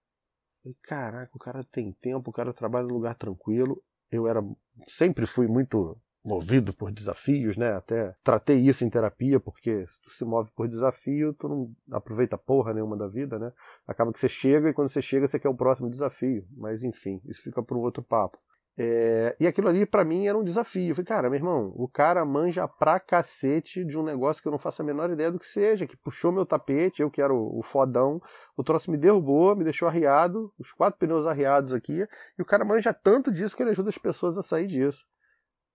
[0.65, 3.83] E, caraca, o cara tem tempo, o cara trabalha num lugar tranquilo.
[4.11, 4.43] Eu era
[4.87, 5.97] sempre fui muito
[6.29, 7.75] movido por desafios, né?
[7.75, 12.37] Até tratei isso em terapia, porque se tu se move por desafio, tu não aproveita
[12.37, 13.53] porra nenhuma da vida, né?
[13.87, 16.47] Acaba que você chega e quando você chega você quer o próximo desafio.
[16.57, 18.39] Mas enfim, isso fica para um outro papo.
[18.81, 20.91] É, e aquilo ali para mim era um desafio.
[20.91, 24.53] Eu falei, cara, meu irmão, o cara manja pra cacete de um negócio que eu
[24.53, 27.35] não faço a menor ideia do que seja, que puxou meu tapete, eu que era
[27.35, 28.23] o, o fodão,
[28.57, 32.07] o troço me derrubou, me deixou arriado, os quatro pneus arriados aqui,
[32.39, 35.05] e o cara manja tanto disso que ele ajuda as pessoas a sair disso.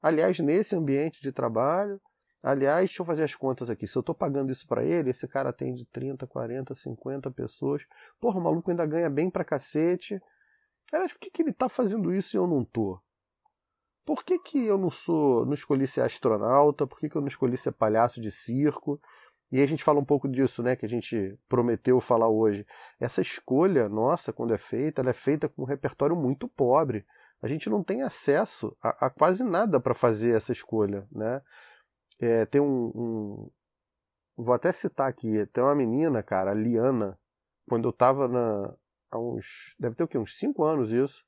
[0.03, 1.99] Aliás, nesse ambiente de trabalho,
[2.43, 5.27] aliás, deixa eu fazer as contas aqui, se eu tô pagando isso para ele, esse
[5.27, 7.81] cara atende 30, 40, 50 pessoas,
[8.19, 10.21] porra, o maluco ainda ganha bem pra cacete,
[10.93, 12.99] Aliás, por que, que ele está fazendo isso e eu não tô?
[14.05, 16.85] Por que, que eu não sou, não escolhi ser astronauta?
[16.85, 19.01] Por que, que eu não escolhi ser palhaço de circo?
[19.51, 22.65] E a gente fala um pouco disso, né, que a gente prometeu falar hoje.
[22.99, 27.05] Essa escolha nossa, quando é feita, ela é feita com um repertório muito pobre.
[27.43, 31.41] A gente não tem acesso a, a quase nada para fazer essa escolha, né?
[32.17, 33.51] É, tem um, um,
[34.37, 35.45] Vou até citar aqui.
[35.47, 37.19] Tem uma menina, cara, a Liana,
[37.67, 38.73] quando eu estava na,
[39.11, 39.75] há uns.
[39.77, 40.17] deve ter o quê?
[40.17, 41.21] Uns 5 anos isso.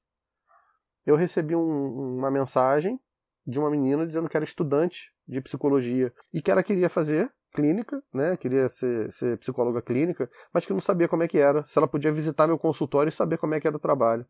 [1.05, 2.99] Eu recebi um, uma mensagem
[3.45, 8.01] de uma menina dizendo que era estudante de psicologia e que ela queria fazer clínica,
[8.13, 8.35] né?
[8.37, 11.63] Queria ser, ser psicóloga clínica, mas que não sabia como é que era.
[11.65, 14.25] Se ela podia visitar meu consultório e saber como é que era o trabalho.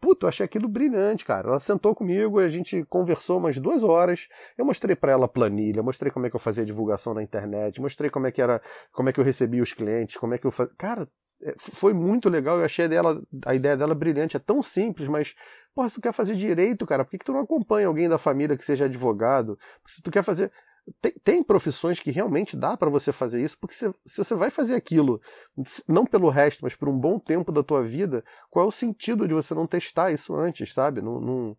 [0.00, 1.48] Puta, eu achei aquilo brilhante, cara.
[1.48, 4.28] Ela sentou comigo, a gente conversou umas duas horas.
[4.56, 7.80] Eu mostrei para ela a planilha, mostrei como é que eu fazia divulgação na internet,
[7.80, 10.46] mostrei como é que era, como é que eu recebia os clientes, como é que
[10.46, 10.72] eu fazia.
[10.78, 11.08] Cara,
[11.42, 15.34] é, foi muito legal, eu achei dela, a ideia dela brilhante, é tão simples, mas,
[15.74, 18.18] porra, se tu quer fazer direito, cara, por que, que tu não acompanha alguém da
[18.18, 19.58] família que seja advogado?
[19.86, 20.52] Se tu quer fazer.
[21.00, 24.50] Tem, tem profissões que realmente dá para você fazer isso, porque se, se, você vai
[24.50, 25.20] fazer aquilo,
[25.86, 29.26] não pelo resto, mas por um bom tempo da tua vida, qual é o sentido
[29.28, 31.02] de você não testar isso antes, sabe?
[31.02, 31.56] Não, não,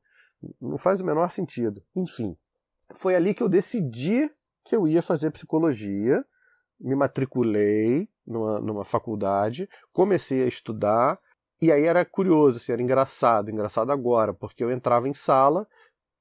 [0.59, 1.83] não faz o menor sentido.
[1.95, 2.35] Enfim,
[2.95, 4.29] foi ali que eu decidi
[4.65, 6.23] que eu ia fazer psicologia,
[6.79, 11.19] me matriculei, numa, numa faculdade, comecei a estudar,
[11.61, 15.67] e aí era curioso, assim, era engraçado, engraçado agora, porque eu entrava em sala,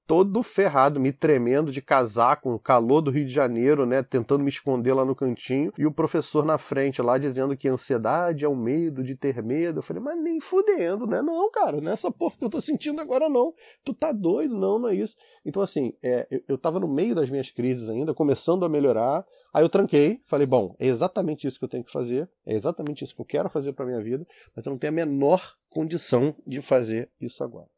[0.09, 4.49] todo ferrado, me tremendo de casaco, o calor do Rio de Janeiro, né, tentando me
[4.49, 8.57] esconder lá no cantinho, e o professor na frente lá dizendo que ansiedade é o
[8.57, 9.81] medo de ter medo.
[9.81, 11.21] Eu falei, mas nem fudendo, né?
[11.21, 13.53] Não, cara, nessa é porra que eu tô sentindo agora não.
[13.85, 14.57] Tu tá doido?
[14.57, 15.15] Não, não é isso.
[15.45, 19.27] Então, assim, é, eu, eu tava no meio das minhas crises ainda, começando a melhorar,
[19.53, 23.03] Aí eu tranquei, falei, bom, é exatamente isso que eu tenho que fazer, é exatamente
[23.03, 26.37] isso que eu quero fazer para minha vida, mas eu não tenho a menor condição
[26.47, 27.69] de fazer isso agora,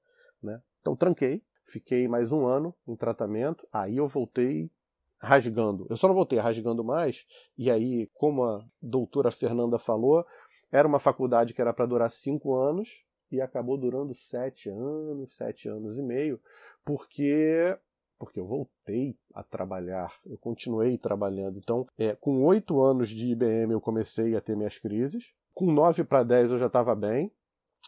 [0.43, 0.61] né?
[0.81, 4.71] Então tranquei, fiquei mais um ano em tratamento, aí eu voltei
[5.19, 5.87] rasgando.
[5.89, 10.25] Eu só não voltei rasgando mais, e aí, como a doutora Fernanda falou,
[10.73, 15.69] era uma faculdade que era para durar cinco anos, e acabou durando sete anos, sete
[15.69, 16.41] anos e meio,
[16.85, 17.77] porque
[18.19, 21.57] porque eu voltei a trabalhar, eu continuei trabalhando.
[21.57, 25.33] Então, é, com oito anos de IBM eu comecei a ter minhas crises.
[25.55, 27.33] Com nove para dez eu já estava bem.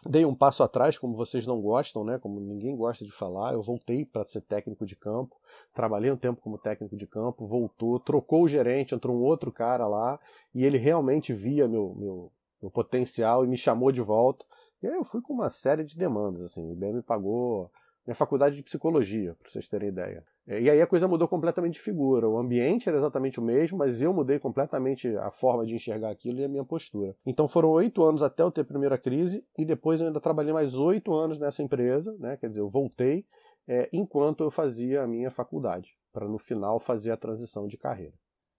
[0.05, 2.19] Dei um passo atrás, como vocês não gostam, né?
[2.19, 3.53] Como ninguém gosta de falar.
[3.53, 5.35] Eu voltei para ser técnico de campo.
[5.73, 9.87] Trabalhei um tempo como técnico de campo, voltou, trocou o gerente, entrou um outro cara
[9.87, 10.19] lá
[10.53, 14.45] e ele realmente via meu, meu, meu potencial e me chamou de volta.
[14.81, 16.43] E aí eu fui com uma série de demandas.
[16.43, 17.71] Assim, o IBM pagou
[18.05, 20.25] minha faculdade de psicologia, para vocês terem ideia.
[20.47, 22.27] É, e aí a coisa mudou completamente de figura.
[22.27, 26.39] O ambiente era exatamente o mesmo, mas eu mudei completamente a forma de enxergar aquilo
[26.39, 27.15] e a minha postura.
[27.25, 30.53] Então foram oito anos até eu ter a primeira crise, e depois eu ainda trabalhei
[30.53, 32.37] mais oito anos nessa empresa, né?
[32.37, 33.25] quer dizer, eu voltei
[33.67, 38.13] é, enquanto eu fazia a minha faculdade, para no final fazer a transição de carreira.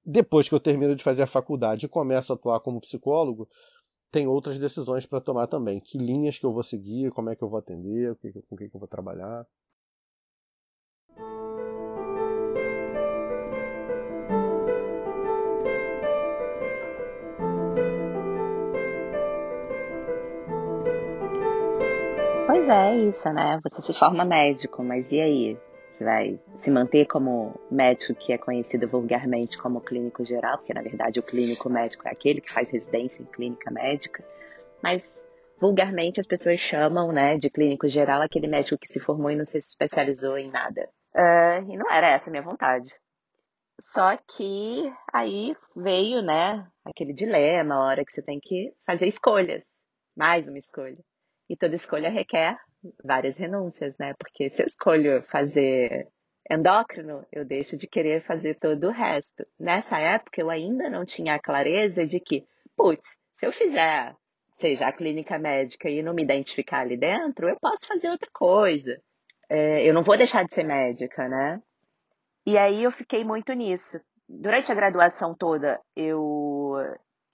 [0.05, 3.49] Depois que eu termino de fazer a faculdade e começo a atuar como psicólogo,
[4.11, 5.81] tem outras decisões para tomar também.
[5.81, 8.15] Que linhas que eu vou seguir, como é que eu vou atender,
[8.49, 9.47] com o que eu vou trabalhar.
[22.67, 23.61] Pois é, isso, né?
[23.63, 25.59] Você se forma médico, mas e aí?
[25.93, 30.81] Você vai se manter como médico que é conhecido vulgarmente como clínico geral, porque na
[30.81, 34.25] verdade o clínico médico é aquele que faz residência em clínica médica,
[34.83, 35.13] mas
[35.61, 39.45] vulgarmente as pessoas chamam, né, de clínico geral aquele médico que se formou e não
[39.45, 40.89] se especializou em nada.
[41.15, 42.89] Uh, e não era essa a minha vontade.
[43.79, 49.63] Só que aí veio, né, aquele dilema, a hora que você tem que fazer escolhas,
[50.17, 50.97] mais uma escolha.
[51.49, 52.57] E toda escolha requer
[53.03, 54.15] várias renúncias, né?
[54.19, 56.09] Porque se eu escolho fazer
[56.51, 59.47] endócrino, eu deixo de querer fazer todo o resto.
[59.59, 64.15] Nessa época, eu ainda não tinha a clareza de que, putz, se eu fizer,
[64.57, 69.01] seja a clínica médica e não me identificar ali dentro, eu posso fazer outra coisa.
[69.49, 71.61] É, eu não vou deixar de ser médica, né?
[72.47, 74.01] E aí eu fiquei muito nisso.
[74.29, 76.75] Durante a graduação toda, eu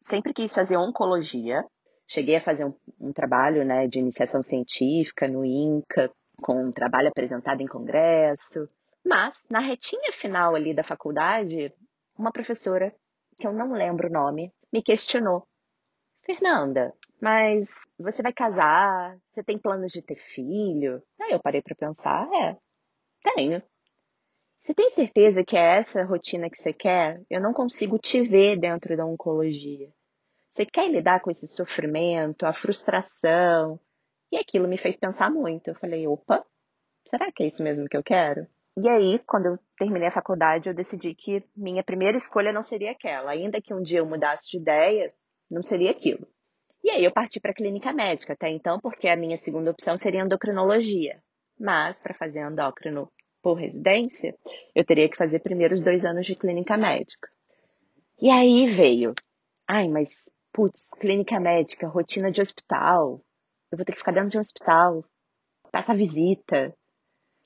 [0.00, 1.64] sempre quis fazer oncologia.
[2.12, 6.10] Cheguei a fazer um, um trabalho né, de iniciação científica no INCA,
[6.42, 8.68] com um trabalho apresentado em congresso.
[9.06, 11.72] Mas, na retinha final ali da faculdade,
[12.18, 12.92] uma professora,
[13.38, 15.46] que eu não lembro o nome, me questionou.
[16.24, 16.92] Fernanda,
[17.22, 19.16] mas você vai casar?
[19.30, 21.00] Você tem planos de ter filho?
[21.20, 22.56] Aí eu parei para pensar, é,
[23.34, 23.62] tenho.
[24.58, 27.22] Você tem certeza que é essa rotina que você quer?
[27.30, 29.88] Eu não consigo te ver dentro da oncologia.
[30.52, 33.78] Você quer lidar com esse sofrimento, a frustração?
[34.32, 35.68] E aquilo me fez pensar muito.
[35.68, 36.44] Eu falei, opa,
[37.06, 38.46] será que é isso mesmo que eu quero?
[38.76, 42.92] E aí, quando eu terminei a faculdade, eu decidi que minha primeira escolha não seria
[42.92, 43.32] aquela.
[43.32, 45.12] Ainda que um dia eu mudasse de ideia,
[45.50, 46.26] não seria aquilo.
[46.82, 49.96] E aí eu parti para a clínica médica até então, porque a minha segunda opção
[49.96, 51.22] seria endocrinologia.
[51.58, 53.10] Mas para fazer endócrino
[53.42, 54.34] por residência,
[54.74, 57.28] eu teria que fazer primeiro os dois anos de clínica médica.
[58.20, 59.14] E aí veio,
[59.68, 60.10] ai, mas,
[60.52, 63.20] putz, clínica médica, rotina de hospital,
[63.70, 65.04] eu vou ter que ficar dentro de um hospital,
[65.70, 66.74] passar visita,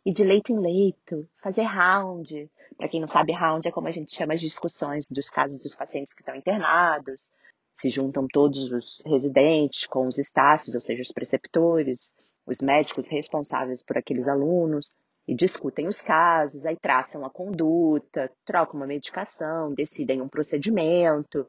[0.04, 2.50] ir de leito em leito, fazer round.
[2.76, 5.74] Para quem não sabe, round é como a gente chama as discussões dos casos dos
[5.74, 7.30] pacientes que estão internados.
[7.78, 12.12] Se juntam todos os residentes com os staffs, ou seja, os preceptores,
[12.46, 14.92] os médicos responsáveis por aqueles alunos,
[15.26, 21.46] e discutem os casos, aí traçam a conduta, trocam uma medicação, decidem um procedimento,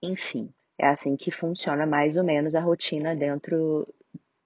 [0.00, 0.52] enfim.
[0.78, 3.86] É assim que funciona mais ou menos a rotina dentro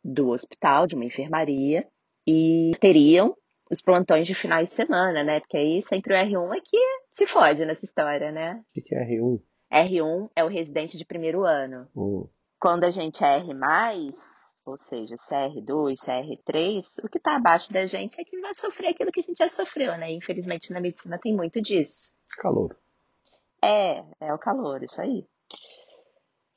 [0.02, 1.86] do hospital, de uma enfermaria,
[2.26, 3.36] e teriam
[3.70, 5.40] os plantões de finais de semana, né?
[5.40, 6.78] Porque aí sempre o R1 é que
[7.14, 8.62] se fode nessa história, né?
[8.76, 9.40] O que é R1?
[9.72, 11.88] R1 é o residente de primeiro ano.
[12.58, 13.46] Quando a gente é R+,
[14.66, 19.12] ou seja, CR2, CR3, o que está abaixo da gente é que vai sofrer aquilo
[19.12, 20.12] que a gente já sofreu, né?
[20.12, 22.16] Infelizmente na medicina tem muito disso.
[22.38, 22.76] Calor.
[23.62, 25.26] É, é o calor, isso aí.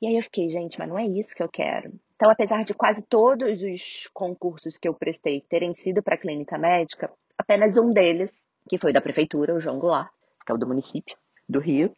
[0.00, 1.92] E aí eu fiquei, gente, mas não é isso que eu quero.
[2.16, 7.10] Então, apesar de quase todos os concursos que eu prestei terem sido para clínica médica,
[7.36, 8.32] apenas um deles,
[8.68, 10.10] que foi da prefeitura, o João Goulart,
[10.44, 11.16] que é o do município
[11.48, 11.94] do Rio,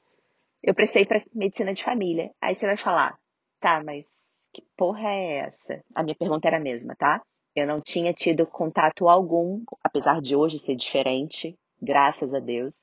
[0.62, 2.30] eu prestei para medicina de família.
[2.40, 3.18] Aí você vai falar,
[3.60, 4.16] tá, mas
[4.52, 5.84] que porra é essa?
[5.94, 7.22] A minha pergunta era a mesma, tá?
[7.54, 12.80] Eu não tinha tido contato algum, apesar de hoje ser diferente, graças a Deus.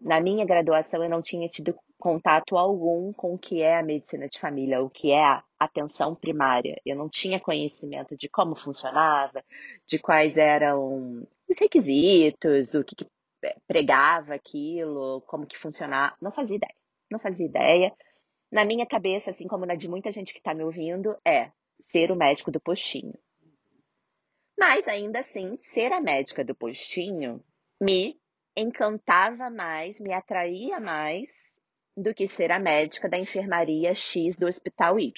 [0.00, 4.28] Na minha graduação, eu não tinha tido contato algum com o que é a medicina
[4.28, 6.80] de família, o que é a atenção primária.
[6.84, 9.42] Eu não tinha conhecimento de como funcionava,
[9.86, 13.06] de quais eram os requisitos, o que, que
[13.66, 16.16] pregava aquilo, como que funcionava.
[16.20, 16.74] Não fazia ideia.
[17.10, 17.92] Não fazia ideia
[18.50, 21.50] na minha cabeça, assim como na de muita gente que está me ouvindo, é
[21.82, 23.14] ser o médico do postinho.
[24.58, 27.44] Mas ainda assim, ser a médica do postinho
[27.80, 28.18] me
[28.56, 31.54] encantava mais, me atraía mais
[31.96, 35.12] do que ser a médica da enfermaria X do hospital Y.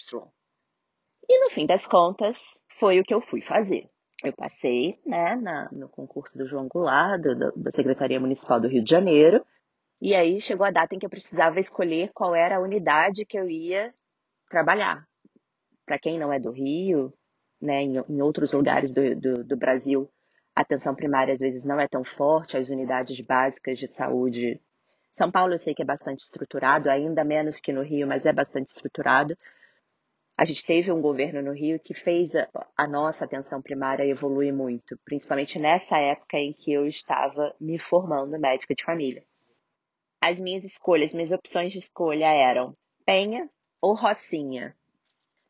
[1.29, 3.91] E no fim das contas, foi o que eu fui fazer.
[4.25, 8.83] Eu passei né, na, no concurso do João Goulart, do, da Secretaria Municipal do Rio
[8.83, 9.45] de Janeiro,
[10.01, 13.39] e aí chegou a data em que eu precisava escolher qual era a unidade que
[13.39, 13.93] eu ia
[14.49, 15.05] trabalhar.
[15.85, 17.13] Para quem não é do Rio,
[17.61, 20.09] né, em, em outros lugares do, do, do, Brasil,
[20.55, 24.61] a atenção primária às vezes não é tão forte, as unidades básicas de saúde.
[25.19, 28.33] São Paulo eu sei que é bastante estruturado, ainda menos que no Rio, mas é
[28.33, 29.37] bastante estruturado.
[30.37, 34.55] A gente teve um governo no Rio que fez a, a nossa atenção primária evoluir
[34.55, 39.23] muito, principalmente nessa época em que eu estava me formando médica de família
[40.21, 43.49] as minhas escolhas, minhas opções de escolha eram Penha
[43.81, 44.75] ou Rocinha.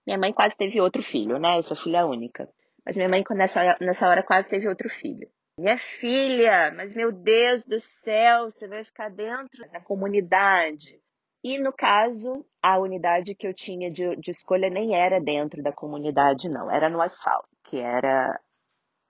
[0.07, 1.57] Minha mãe quase teve outro filho, né?
[1.57, 2.49] Eu sou filha única.
[2.85, 5.29] Mas minha mãe, nessa, nessa hora, quase teve outro filho.
[5.59, 11.03] Minha filha, mas meu Deus do céu, você vai ficar dentro da comunidade.
[11.43, 15.73] E no caso, a unidade que eu tinha de, de escolha nem era dentro da
[15.73, 16.71] comunidade, não.
[16.71, 18.41] Era no asfalto, que era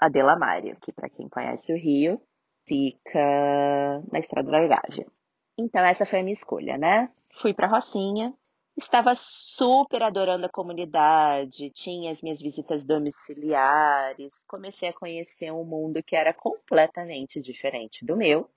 [0.01, 2.19] a Delamária, que para quem conhece o Rio,
[2.67, 5.07] fica na Estrada da Gávea.
[5.59, 7.11] Então essa foi a minha escolha, né?
[7.43, 8.33] Fui para Rocinha,
[8.79, 16.03] estava super adorando a comunidade, tinha as minhas visitas domiciliares, comecei a conhecer um mundo
[16.03, 18.49] que era completamente diferente do meu.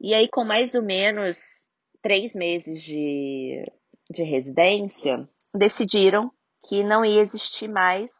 [0.00, 1.66] E aí, com mais ou menos
[2.02, 3.64] três meses de,
[4.10, 6.30] de residência, decidiram
[6.68, 8.10] que não ia existir mais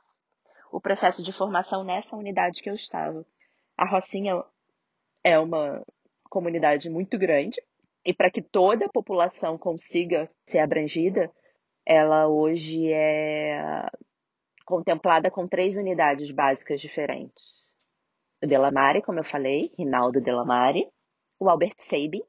[0.73, 3.25] o processo de formação nessa unidade que eu estava.
[3.77, 4.43] A Rocinha
[5.23, 5.85] é uma
[6.31, 7.61] comunidade muito grande,
[8.07, 11.29] e para que toda a população consiga ser abrangida,
[11.85, 13.91] ela hoje é
[14.65, 17.43] contemplada com três unidades básicas diferentes.
[18.43, 20.89] O Delamare, como eu falei, Rinaldo Delamare,
[21.41, 22.23] o Albert Sabin,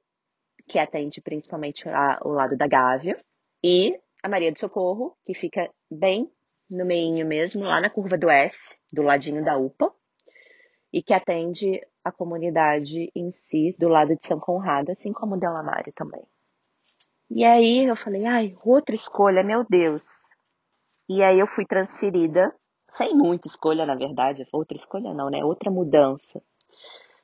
[0.68, 3.16] que atende principalmente a, o lado da Gávea,
[3.64, 6.30] e a Maria do Socorro, que fica bem
[6.70, 9.94] no meio mesmo, lá na curva do S, do ladinho da UPA,
[10.92, 15.40] e que atende a comunidade em si do lado de São Conrado, assim como o
[15.40, 16.24] Delamare também.
[17.30, 20.06] E aí eu falei, ai, outra escolha, meu Deus.
[21.10, 22.54] E aí eu fui transferida,
[22.90, 25.44] sem muita escolha, na verdade, outra escolha não, né?
[25.44, 26.42] Outra mudança.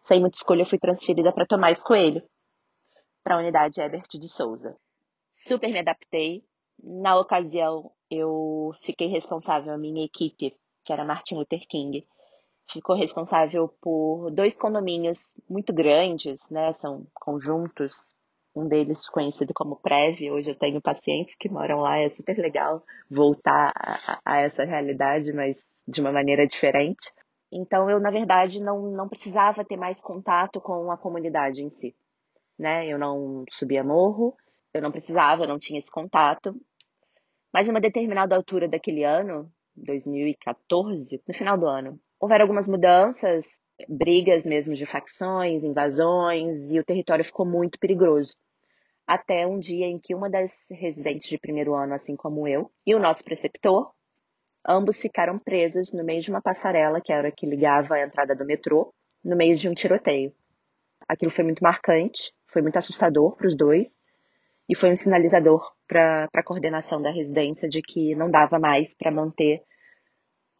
[0.01, 2.21] Sem muita escolha, eu fui transferida para Tomás Coelho,
[3.23, 4.75] para a unidade Ebert de Souza.
[5.31, 6.43] Super me adaptei.
[6.83, 10.53] Na ocasião, eu fiquei responsável, a minha equipe,
[10.83, 12.05] que era Martin Luther King,
[12.71, 16.73] ficou responsável por dois condomínios muito grandes, né?
[16.73, 18.15] São conjuntos.
[18.55, 22.83] Um deles conhecido como Prev, hoje eu tenho pacientes que moram lá, é super legal
[23.09, 27.11] voltar a, a essa realidade, mas de uma maneira diferente.
[27.51, 31.95] Então eu, na verdade, não, não precisava ter mais contato com a comunidade em si.
[32.57, 32.87] Né?
[32.87, 34.35] Eu não subia morro,
[34.73, 36.55] eu não precisava, eu não tinha esse contato.
[37.53, 43.49] Mas em uma determinada altura daquele ano, 2014, no final do ano, houveram algumas mudanças,
[43.89, 48.33] brigas mesmo de facções, invasões, e o território ficou muito perigoso.
[49.05, 52.95] Até um dia em que uma das residentes de primeiro ano, assim como eu, e
[52.95, 53.91] o nosso preceptor,
[54.65, 58.45] ambos ficaram presos no meio de uma passarela que era que ligava a entrada do
[58.45, 60.33] metrô, no meio de um tiroteio.
[61.05, 63.99] Aquilo foi muito marcante, foi muito assustador para os dois,
[64.69, 69.11] e foi um sinalizador para a coordenação da residência de que não dava mais para
[69.11, 69.61] manter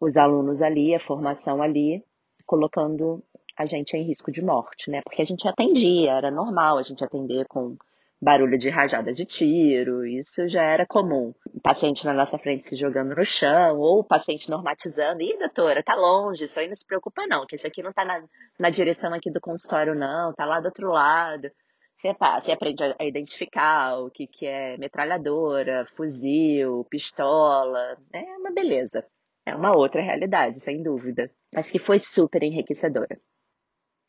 [0.04, 2.04] os alunos ali, a formação ali,
[2.46, 3.24] colocando
[3.58, 5.02] a gente em risco de morte, né?
[5.04, 7.78] Porque a gente atendia, era normal a gente atender com
[8.22, 11.34] barulho de rajada de tiro, isso já era comum.
[11.54, 15.84] O paciente na nossa frente se jogando no chão, ou o paciente normatizando, ih, doutora,
[15.84, 18.24] tá longe, isso aí não se preocupa não, que isso aqui não tá na,
[18.60, 21.50] na direção aqui do consultório não, tá lá do outro lado.
[21.96, 29.06] Você, você aprende a identificar o que, que é metralhadora, fuzil, pistola, é uma beleza.
[29.46, 33.20] É uma outra realidade, sem dúvida, mas que foi super enriquecedora.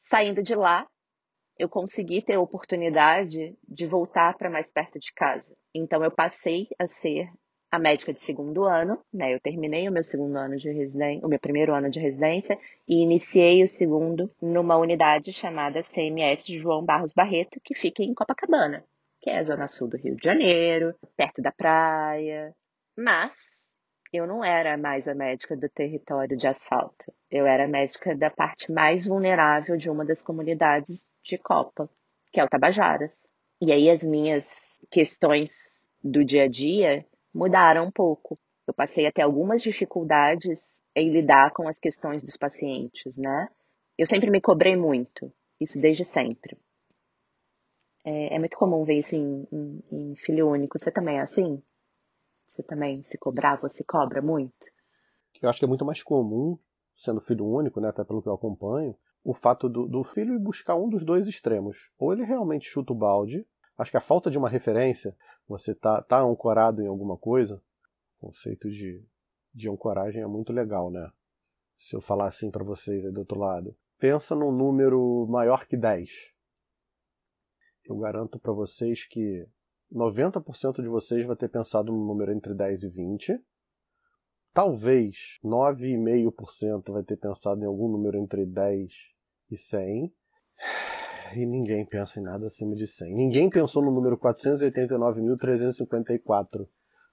[0.03, 0.87] Saindo de lá,
[1.59, 5.53] eu consegui ter a oportunidade de voltar para mais perto de casa.
[5.74, 7.28] Então eu passei a ser
[7.70, 9.35] a médica de segundo ano, né?
[9.35, 12.57] Eu terminei o meu segundo ano de residência, o meu primeiro ano de residência
[12.87, 18.85] e iniciei o segundo numa unidade chamada CMS João Barros Barreto, que fica em Copacabana,
[19.20, 22.55] que é a zona sul do Rio de Janeiro, perto da praia.
[22.97, 23.54] Mas
[24.17, 27.12] eu não era mais a médica do território de asfalto.
[27.29, 31.91] Eu era a médica da parte mais vulnerável de uma das comunidades de Copa,
[32.33, 33.19] que é o Tabajaras.
[33.61, 35.53] E aí as minhas questões
[36.03, 37.05] do dia a dia
[37.35, 38.39] mudaram um pouco.
[38.67, 43.49] Eu passei até algumas dificuldades em lidar com as questões dos pacientes, né?
[43.99, 46.57] Eu sempre me cobrei muito, isso desde sempre.
[48.05, 50.79] É, é muito comum ver isso em, em, em filho único.
[50.79, 51.61] Você também é assim?
[52.55, 54.55] Você também se cobrava, se cobra muito?
[55.43, 56.57] Eu acho que é muito mais comum,
[56.95, 60.77] sendo filho único, né, até pelo que eu acompanho, o fato do, do filho buscar
[60.77, 61.91] um dos dois extremos.
[61.99, 63.45] Ou ele realmente chuta o balde,
[63.77, 65.17] acho que a falta de uma referência,
[65.49, 67.61] você tá, tá ancorado em alguma coisa,
[68.21, 69.05] o conceito de,
[69.53, 71.11] de ancoragem é muito legal, né?
[71.81, 75.77] Se eu falar assim para vocês aí do outro lado, pensa num número maior que
[75.77, 76.33] 10.
[77.85, 79.45] Eu garanto para vocês que
[79.95, 83.40] 90% de vocês vai ter pensado no número entre 10 e 20.
[84.53, 88.92] Talvez 9,5% vai ter pensado em algum número entre 10
[89.51, 90.12] e 100.
[91.34, 93.12] E ninguém pensa em nada acima de 100.
[93.12, 96.68] Ninguém pensou no número 489.354.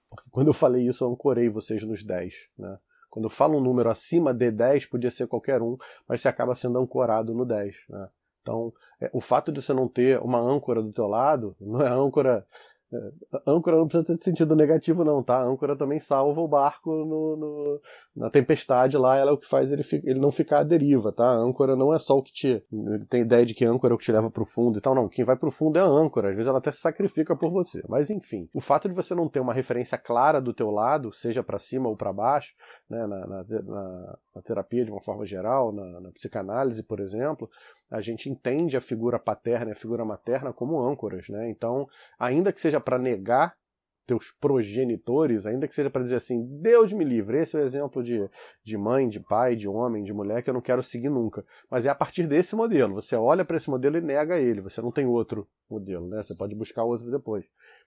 [0.08, 2.32] Porque quando eu falei isso, eu ancorei vocês nos 10.
[2.56, 2.78] Né?
[3.10, 5.76] Quando eu falo um número acima de 10, podia ser qualquer um,
[6.06, 7.74] mas você acaba sendo ancorado no 10.
[7.88, 8.08] Né?
[8.42, 11.88] Então, é, o fato de você não ter uma âncora do teu lado, não é
[11.88, 12.46] âncora
[13.46, 15.38] âncora não precisa ter sentido negativo, não, tá?
[15.38, 17.80] A âncora também salva o barco no, no,
[18.14, 21.24] na tempestade lá, ela é o que faz ele, ele não ficar à deriva, tá?
[21.24, 22.64] A âncora não é só o que te.
[23.08, 24.94] Tem ideia de que a âncora é o que te leva pro fundo e tal,
[24.94, 25.08] não.
[25.08, 27.82] Quem vai pro fundo é a âncora, às vezes ela até se sacrifica por você.
[27.88, 31.42] Mas enfim, o fato de você não ter uma referência clara do teu lado, seja
[31.42, 32.54] para cima ou para baixo,
[32.90, 37.48] né, na, na, na, na, terapia de uma forma geral, na psicanálise, por exemplo,
[37.92, 41.50] a gente entende a figura paterna e a figura materna como âncoras, né?
[41.50, 41.86] Então,
[42.18, 43.54] ainda que seja para negar
[44.06, 48.02] teus progenitores, ainda que seja para dizer assim, Deus me livre, esse é o exemplo
[48.02, 48.28] de,
[48.64, 51.44] de mãe, de pai, de homem, de mulher que eu não quero seguir nunca.
[51.70, 52.94] Mas é a partir desse modelo.
[52.94, 54.62] Você olha para esse modelo e nega ele.
[54.62, 56.22] Você não tem outro modelo, né?
[56.22, 57.44] Você pode buscar outro depois.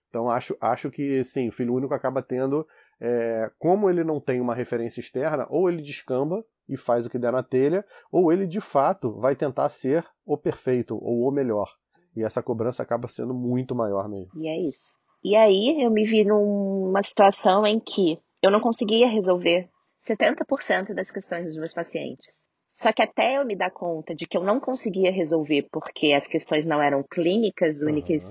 [0.07, 2.65] Então acho, acho que sim, o filho único acaba tendo,
[3.01, 7.19] é, como ele não tem uma referência externa, ou ele descamba e faz o que
[7.19, 11.69] der na telha, ou ele de fato vai tentar ser o perfeito ou o melhor.
[12.15, 14.31] E essa cobrança acaba sendo muito maior mesmo.
[14.35, 14.93] E é isso.
[15.23, 19.69] E aí eu me vi numa situação em que eu não conseguia resolver
[20.07, 22.39] 70% das questões dos meus pacientes.
[22.69, 26.27] Só que até eu me dar conta de que eu não conseguia resolver porque as
[26.27, 28.23] questões não eram clínicas únicas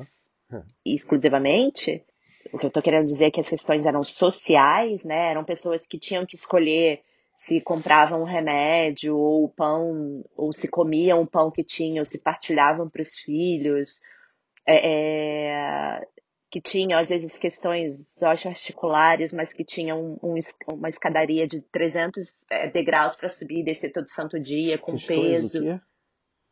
[0.53, 0.62] uhum.
[0.85, 2.05] e exclusivamente,
[2.53, 5.30] o que eu estou querendo dizer é que as questões eram sociais, né?
[5.30, 7.01] Eram pessoas que tinham que escolher
[7.37, 12.07] se compravam um remédio ou o pão, ou se comiam o pão que tinham, ou
[12.07, 14.01] se partilhavam para os filhos.
[14.66, 16.09] É, é,
[16.51, 20.39] que tinham, às vezes, questões articulares, mas que tinham um,
[20.72, 25.51] uma escadaria de 300 é, degraus para subir e descer todo santo dia, com questões
[25.51, 25.80] peso.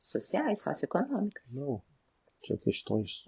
[0.00, 1.54] Sociais, socioeconômicas.
[1.54, 1.80] Não,
[2.42, 3.22] tinha questões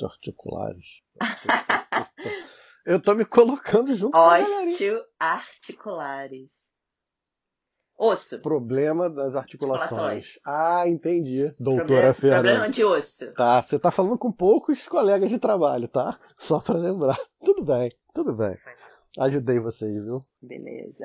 [0.00, 1.02] articulares.
[2.86, 6.61] Eu tô me colocando junto Osteoarticulares.
[8.04, 8.40] Osso.
[8.40, 10.40] Problema das articulações.
[10.44, 11.44] Ah, entendi.
[11.60, 12.42] Doutora problema, Fernanda.
[12.42, 13.32] Problema de osso.
[13.32, 16.18] Tá, você tá falando com poucos colegas de trabalho, tá?
[16.36, 17.16] Só para lembrar.
[17.38, 18.56] Tudo bem, tudo bem.
[19.18, 20.20] Ajudei vocês, viu?
[20.40, 21.04] Beleza.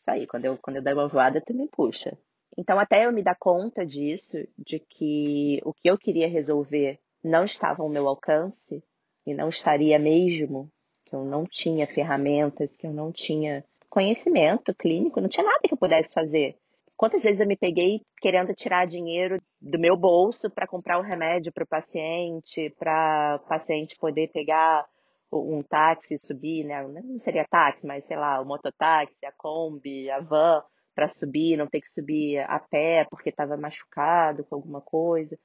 [0.00, 2.18] Isso aí, quando eu, quando eu der uma voada, tu me puxa.
[2.58, 7.44] Então, até eu me dar conta disso, de que o que eu queria resolver não
[7.44, 8.82] estava ao meu alcance,
[9.24, 10.68] e não estaria mesmo,
[11.04, 13.64] que eu não tinha ferramentas, que eu não tinha
[13.96, 16.54] conhecimento clínico, não tinha nada que eu pudesse fazer.
[16.98, 21.02] Quantas vezes eu me peguei querendo tirar dinheiro do meu bolso para comprar o um
[21.02, 24.84] remédio para o paciente, para o paciente poder pegar
[25.32, 26.86] um táxi e subir, né?
[26.86, 30.62] Não seria táxi, mas sei lá, o mototáxi, a Kombi, a van,
[30.94, 35.38] para subir, não ter que subir a pé porque estava machucado com alguma coisa.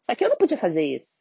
[0.00, 1.18] Só que eu não podia fazer isso.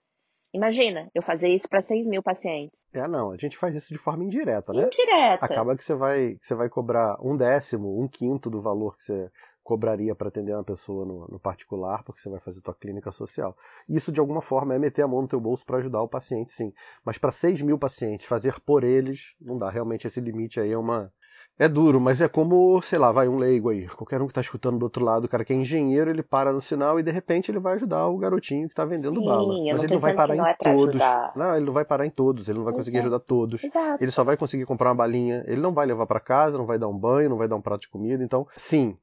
[0.54, 2.82] Imagina, eu fazer isso para 6 mil pacientes.
[2.93, 4.86] É, não, a gente faz isso de forma indireta, né?
[4.86, 5.45] Indireta.
[5.45, 9.04] Acaba que você vai, que você vai cobrar um décimo, um quinto do valor que
[9.04, 9.32] você
[9.70, 13.56] cobraria para atender uma pessoa no, no, particular, porque você vai fazer tua clínica social.
[13.88, 16.52] Isso, de alguma forma, é meter a mão no teu bolso para ajudar o paciente,
[16.52, 16.74] sim.
[17.06, 19.70] Mas para 6 mil pacientes, fazer por eles, não dá.
[19.70, 21.14] Realmente, esse limite aí é uma,
[21.60, 23.86] é duro, mas é como, sei lá, vai um leigo aí.
[23.89, 26.53] Qualquer um que tá escutando do outro lado, o cara que é engenheiro, ele para
[26.53, 29.53] no sinal e de repente ele vai ajudar o garotinho que tá vendendo Sim, bala.
[29.74, 31.01] Mas ele não vai parar não em é todos.
[31.01, 31.34] Ajudar.
[31.36, 33.62] Não, ele não vai parar em todos, ele não vai conseguir ajudar todos.
[33.62, 34.01] Exato.
[34.01, 36.80] Ele só vai conseguir comprar uma balinha, ele não vai levar para casa, não vai
[36.80, 38.24] dar um banho, não vai dar um prato de comida.
[38.24, 38.97] Então, sim,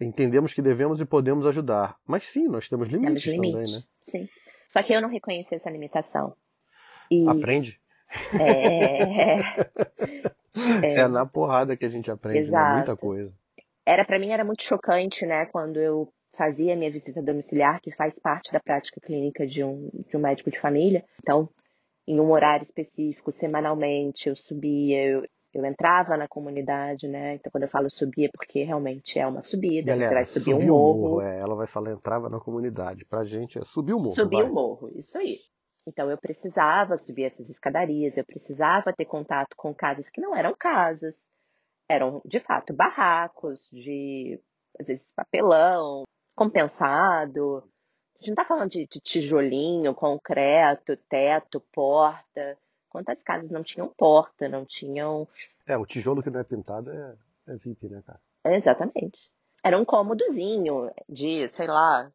[0.00, 1.96] entendemos que devemos e podemos ajudar.
[2.06, 3.82] Mas sim, nós temos limites, temos limites também, né?
[4.06, 4.28] Sim.
[4.68, 6.32] Só que eu não reconheci essa limitação.
[7.10, 7.26] E...
[7.28, 7.80] Aprende.
[8.34, 9.36] É...
[10.82, 12.74] É, é na porrada que a gente aprende, né?
[12.74, 13.32] muita coisa.
[13.86, 18.18] Era para mim era muito chocante, né, quando eu fazia minha visita domiciliar, que faz
[18.18, 21.04] parte da prática clínica de um, de um médico de família.
[21.20, 21.48] Então,
[22.06, 27.34] em um horário específico, semanalmente, eu subia, eu, eu entrava na comunidade, né?
[27.34, 30.54] Então, quando eu falo subia, é porque realmente é uma subida, Galera, você vai subir
[30.54, 31.00] um morro.
[31.00, 33.04] morro é, ela vai falar entrava na comunidade.
[33.04, 34.14] Pra gente é subir o morro.
[34.14, 35.38] Subir o morro, isso aí.
[35.86, 40.54] Então eu precisava subir essas escadarias, eu precisava ter contato com casas que não eram
[40.58, 41.16] casas,
[41.88, 44.40] eram de fato barracos de
[44.78, 46.04] às vezes papelão,
[46.36, 47.58] compensado.
[47.58, 52.56] A gente não está falando de, de tijolinho, concreto, teto, porta.
[52.88, 55.28] Quantas casas não tinham porta, não tinham.
[55.66, 57.16] É, o tijolo que não é pintado é,
[57.48, 58.20] é VIP, né, cara?
[58.44, 59.30] É, exatamente.
[59.62, 62.10] Era um cômodozinho de, sei lá,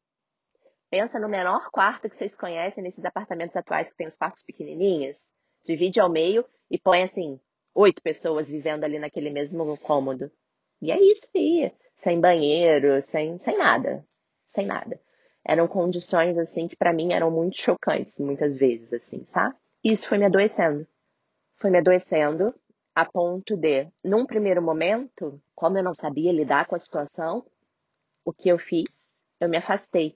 [0.93, 5.17] Pensa no menor quarto que vocês conhecem nesses apartamentos atuais que tem os quartos pequenininhos.
[5.65, 7.39] Divide ao meio e põe assim,
[7.73, 10.31] oito pessoas vivendo ali naquele mesmo cômodo.
[10.79, 11.73] E é isso aí.
[11.95, 14.05] Sem banheiro, sem, sem nada.
[14.47, 15.01] Sem nada.
[15.43, 19.55] Eram condições, assim, que para mim eram muito chocantes, muitas vezes, assim, sabe?
[19.83, 20.85] Isso foi me adoecendo.
[21.55, 22.53] Foi me adoecendo
[22.93, 27.43] a ponto de, num primeiro momento, como eu não sabia lidar com a situação,
[28.23, 29.11] o que eu fiz?
[29.39, 30.15] Eu me afastei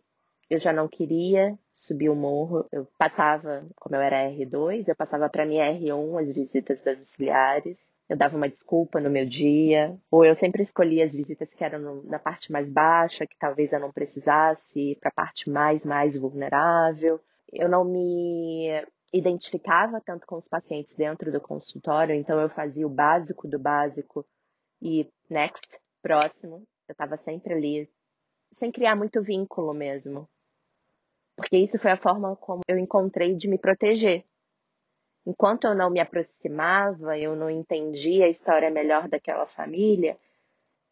[0.49, 2.65] eu já não queria subir o morro.
[2.71, 7.77] Eu passava, como eu era R2, eu passava para minha R1 as visitas domiciliares.
[8.09, 12.03] Eu dava uma desculpa no meu dia, ou eu sempre escolhia as visitas que eram
[12.03, 17.19] na parte mais baixa, que talvez eu não precisasse, para a parte mais, mais vulnerável.
[17.51, 18.69] Eu não me
[19.11, 24.25] identificava tanto com os pacientes dentro do consultório, então eu fazia o básico do básico
[24.81, 26.63] e next, próximo.
[26.87, 27.89] Eu estava sempre ali,
[28.53, 30.29] sem criar muito vínculo mesmo.
[31.37, 34.25] Porque isso foi a forma como eu encontrei de me proteger.
[35.25, 40.17] Enquanto eu não me aproximava, eu não entendia a história melhor daquela família,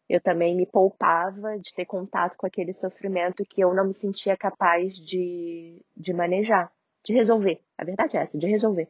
[0.08, 4.36] eu também me poupava de ter contato com aquele sofrimento que eu não me sentia
[4.36, 6.72] capaz de, de manejar,
[7.04, 7.60] de resolver.
[7.76, 8.88] A verdade é essa, de resolver.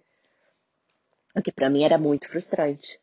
[1.34, 3.00] O que para mim era muito frustrante.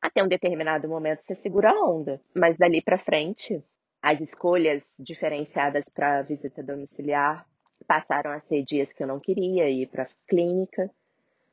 [0.00, 3.62] Até um determinado momento você segura a onda, mas dali para frente,
[4.02, 7.46] as escolhas diferenciadas para visita domiciliar
[7.86, 10.90] passaram a ser dias que eu não queria ir para clínica,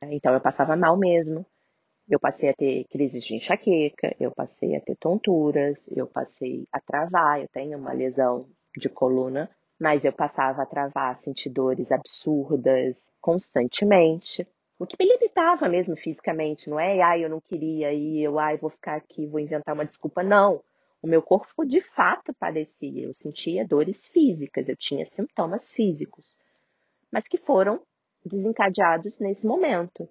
[0.02, 1.44] então eu passava mal mesmo.
[2.08, 6.80] Eu passei a ter crises de enxaqueca, eu passei a ter tonturas, eu passei a
[6.80, 13.12] travar, eu tenho uma lesão de coluna, mas eu passava a travar, sentir dores absurdas
[13.20, 14.46] constantemente.
[14.78, 17.02] O que me limitava mesmo fisicamente, não é?
[17.02, 20.22] Ai, eu não queria ir, eu ai, vou ficar aqui, vou inventar uma desculpa.
[20.22, 20.62] Não.
[21.02, 23.04] O meu corpo de fato padecia.
[23.06, 26.36] Eu sentia dores físicas, eu tinha sintomas físicos,
[27.10, 27.80] mas que foram
[28.24, 30.08] desencadeados nesse momento.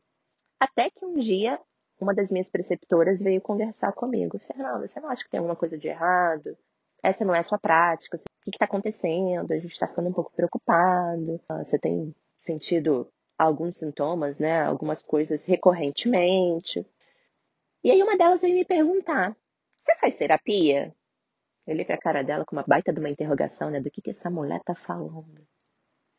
[0.59, 1.59] Até que um dia
[1.99, 4.37] uma das minhas preceptoras veio conversar comigo.
[4.39, 6.55] Fernanda, você não acha que tem alguma coisa de errado?
[7.01, 8.17] Essa não é a sua prática?
[8.17, 9.51] O que está acontecendo?
[9.51, 11.41] A gente está ficando um pouco preocupado.
[11.49, 13.07] Ah, você tem sentido
[13.37, 14.63] alguns sintomas, né?
[14.63, 16.85] Algumas coisas recorrentemente.
[17.83, 19.35] E aí uma delas veio me perguntar:
[19.87, 20.93] Você faz terapia?
[21.65, 23.79] Eu olhei pra cara dela com uma baita de uma interrogação, né?
[23.79, 25.47] Do que, que essa mulher tá falando.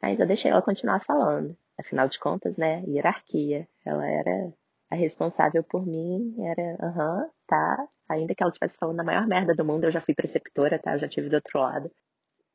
[0.00, 1.54] Aí eu deixei ela continuar falando.
[1.78, 2.82] Afinal de contas, né?
[2.86, 3.68] Hierarquia.
[3.84, 4.50] Ela era
[4.90, 7.86] a responsável por mim, era, aham, tá.
[8.08, 10.94] Ainda que ela estivesse falando a maior merda do mundo, eu já fui preceptora, tá?
[10.94, 11.92] Eu já tive do outro lado.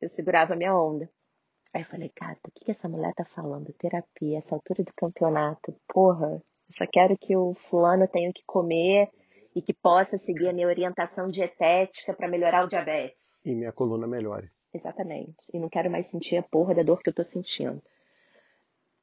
[0.02, 1.08] Eu segurava minha onda.
[1.72, 3.72] Aí eu falei, cara, o que, que essa mulher tá falando?
[3.74, 6.42] Terapia, essa altura do campeonato, porra, eu
[6.72, 9.12] só quero que o fulano tenha que comer
[9.56, 13.46] e que possa seguir a minha orientação dietética para melhorar o diabetes.
[13.46, 14.50] E minha coluna melhore.
[14.74, 15.36] Exatamente.
[15.54, 17.82] E não quero mais sentir a porra da dor que eu tô sentindo.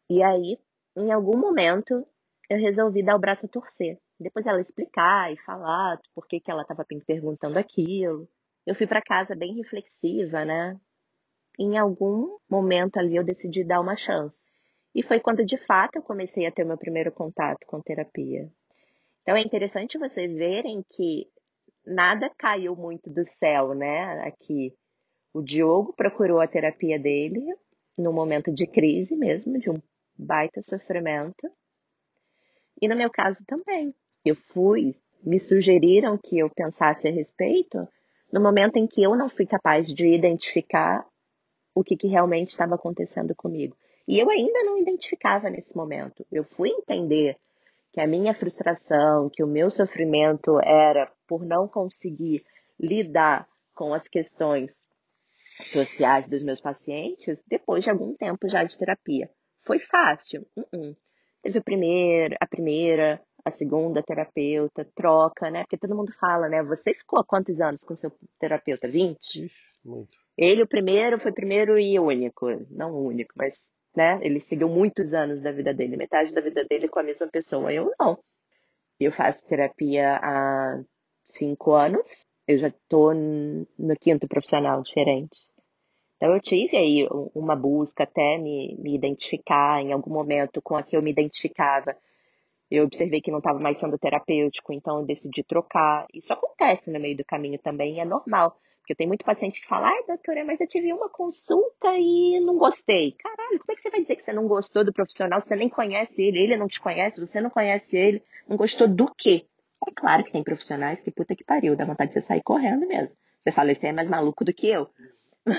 [0.09, 0.59] E aí,
[0.97, 2.07] em algum momento,
[2.49, 3.99] eu resolvi dar o braço a torcer.
[4.19, 8.29] Depois ela explicar e falar por que, que ela estava me perguntando aquilo.
[8.67, 10.79] Eu fui para casa bem reflexiva, né?
[11.61, 14.43] em algum momento ali eu decidi dar uma chance.
[14.95, 18.51] E foi quando de fato eu comecei a ter o meu primeiro contato com terapia.
[19.31, 21.29] Então é interessante vocês verem que
[21.87, 24.27] nada caiu muito do céu, né?
[24.27, 24.75] Aqui
[25.33, 27.41] o Diogo procurou a terapia dele
[27.97, 29.81] no momento de crise mesmo, de um
[30.19, 31.49] baita sofrimento.
[32.83, 33.95] E no meu caso também.
[34.25, 37.89] Eu fui, me sugeriram que eu pensasse a respeito
[38.33, 41.07] no momento em que eu não fui capaz de identificar
[41.73, 43.77] o que, que realmente estava acontecendo comigo.
[44.09, 46.27] E eu ainda não identificava nesse momento.
[46.33, 47.39] Eu fui entender
[47.93, 52.45] que a minha frustração, que o meu sofrimento era por não conseguir
[52.79, 54.81] lidar com as questões
[55.61, 59.31] sociais dos meus pacientes depois de algum tempo já de terapia.
[59.63, 60.47] Foi fácil?
[60.57, 60.97] Uh -uh.
[61.43, 65.63] Teve a primeira, a primeira, a segunda terapeuta, troca, né?
[65.63, 66.63] Porque todo mundo fala, né?
[66.63, 68.87] Você ficou há quantos anos com seu terapeuta?
[68.87, 69.19] 20?
[69.19, 69.51] Ixi,
[69.85, 70.19] muito.
[70.37, 72.47] Ele, o primeiro, foi primeiro e único.
[72.71, 73.63] Não único, mas,
[73.95, 74.19] né?
[74.23, 77.73] Ele seguiu muitos anos da vida dele, metade da vida dele com a mesma pessoa.
[77.73, 78.19] Eu não.
[78.99, 80.83] Eu faço terapia há
[81.25, 82.27] cinco anos.
[82.47, 85.39] Eu já estou no quinto profissional diferente.
[86.17, 90.83] Então eu tive aí uma busca até me, me identificar em algum momento com a
[90.83, 91.97] que eu me identificava.
[92.71, 96.07] Eu observei que não estava mais sendo terapêutico, então eu decidi trocar.
[96.13, 98.55] Isso acontece no meio do caminho também, é normal.
[98.91, 102.59] Porque tem muito paciente que fala, ai, doutora, mas eu tive uma consulta e não
[102.59, 103.13] gostei.
[103.13, 105.41] Caralho, como é que você vai dizer que você não gostou do profissional?
[105.41, 109.09] Você nem conhece ele, ele não te conhece, você não conhece ele, não gostou do
[109.17, 109.47] quê?
[109.87, 112.85] É claro que tem profissionais que puta que pariu, dá vontade de você sair correndo
[112.85, 113.17] mesmo.
[113.45, 114.91] Você fala, esse é mais maluco do que eu.
[115.47, 115.55] Mas.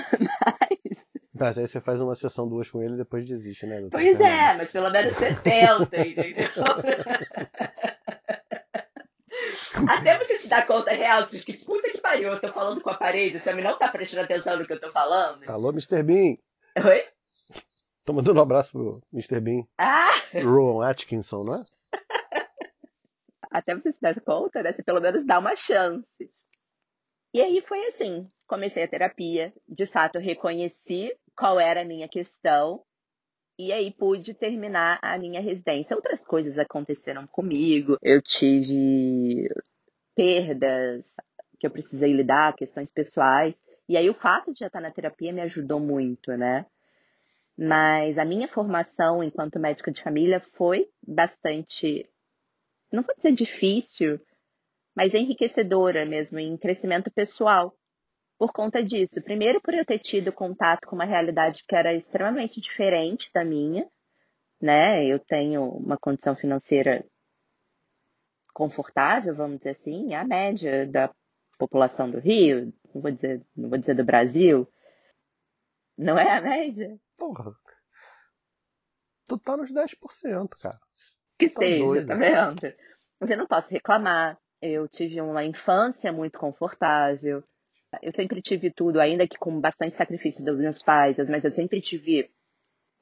[1.34, 3.80] Mas aí você faz uma sessão duas com ele e depois desiste, né?
[3.90, 6.48] Pois é, mas pelo menos você tenta, entendeu?
[9.88, 12.90] Até você se dar conta real de que puta que pariu, eu tô falando com
[12.90, 15.48] a parede, você não tá prestando atenção no que eu tô falando.
[15.48, 16.02] Alô, Mr.
[16.02, 16.36] Bean.
[16.84, 17.04] Oi?
[18.04, 19.40] Tô mandando um abraço pro Mr.
[19.40, 19.62] Bean.
[19.78, 20.10] Ah!
[20.42, 21.64] Rowan Atkinson, não é?
[23.50, 24.72] Até você se dar conta, né?
[24.72, 26.04] Você pelo menos dá uma chance.
[27.32, 28.28] E aí foi assim.
[28.46, 32.82] comecei a terapia, de fato reconheci qual era a minha questão
[33.58, 35.94] e aí pude terminar a minha residência.
[35.94, 37.96] Outras coisas aconteceram comigo.
[38.02, 39.48] Eu tive
[40.14, 41.04] perdas
[41.62, 43.54] que eu precisei lidar, questões pessoais.
[43.88, 46.66] E aí o fato de já estar na terapia me ajudou muito, né?
[47.56, 52.04] Mas a minha formação enquanto médica de família foi bastante,
[52.92, 54.20] não vou dizer difícil,
[54.92, 57.72] mas enriquecedora mesmo em crescimento pessoal.
[58.36, 62.60] Por conta disso, primeiro por eu ter tido contato com uma realidade que era extremamente
[62.60, 63.88] diferente da minha,
[64.60, 65.06] né?
[65.06, 67.06] Eu tenho uma condição financeira
[68.52, 71.08] confortável, vamos dizer assim, a média da
[71.62, 74.68] população do Rio, não vou dizer, não vou dizer do Brasil.
[75.96, 76.98] Não é a média?
[77.16, 77.54] Porra.
[79.28, 80.80] Tu tá nos 10%, cara.
[81.38, 82.06] Que tá seja, doido.
[82.08, 82.74] tá vendo?
[83.20, 84.36] Mas eu não posso reclamar.
[84.60, 87.44] Eu tive uma infância muito confortável.
[88.02, 91.80] Eu sempre tive tudo, ainda que com bastante sacrifício dos meus pais, mas eu sempre
[91.80, 92.28] tive,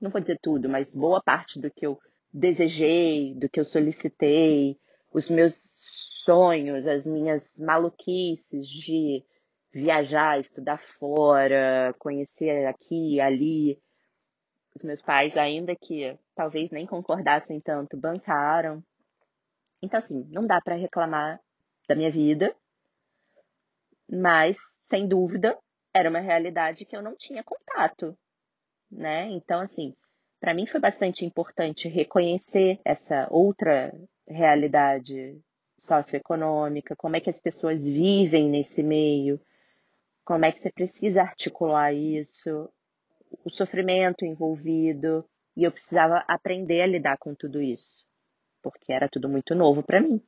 [0.00, 1.98] não vou dizer tudo, mas boa parte do que eu
[2.32, 4.76] desejei, do que eu solicitei,
[5.12, 5.79] os meus
[6.24, 9.24] sonhos, as minhas maluquices de
[9.72, 13.80] viajar, estudar fora, conhecer aqui e ali.
[14.74, 18.82] Os meus pais, ainda que talvez nem concordassem tanto, bancaram.
[19.82, 21.40] Então, assim, não dá para reclamar
[21.88, 22.54] da minha vida,
[24.08, 24.56] mas,
[24.88, 25.58] sem dúvida,
[25.92, 28.16] era uma realidade que eu não tinha contato,
[28.90, 29.28] né?
[29.30, 29.94] Então, assim,
[30.38, 33.92] para mim foi bastante importante reconhecer essa outra
[34.28, 35.40] realidade
[35.80, 39.40] socioeconômica, como é que as pessoas vivem nesse meio,
[40.24, 42.68] como é que você precisa articular isso,
[43.44, 45.24] o sofrimento envolvido,
[45.56, 48.04] e eu precisava aprender a lidar com tudo isso,
[48.62, 50.22] porque era tudo muito novo para mim.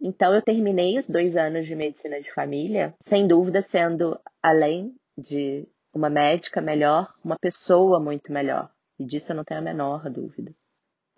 [0.00, 5.66] Então eu terminei os dois anos de medicina de família, sem dúvida sendo, além de
[5.92, 8.70] uma médica melhor, uma pessoa muito melhor.
[8.98, 10.54] E disso eu não tenho a menor dúvida.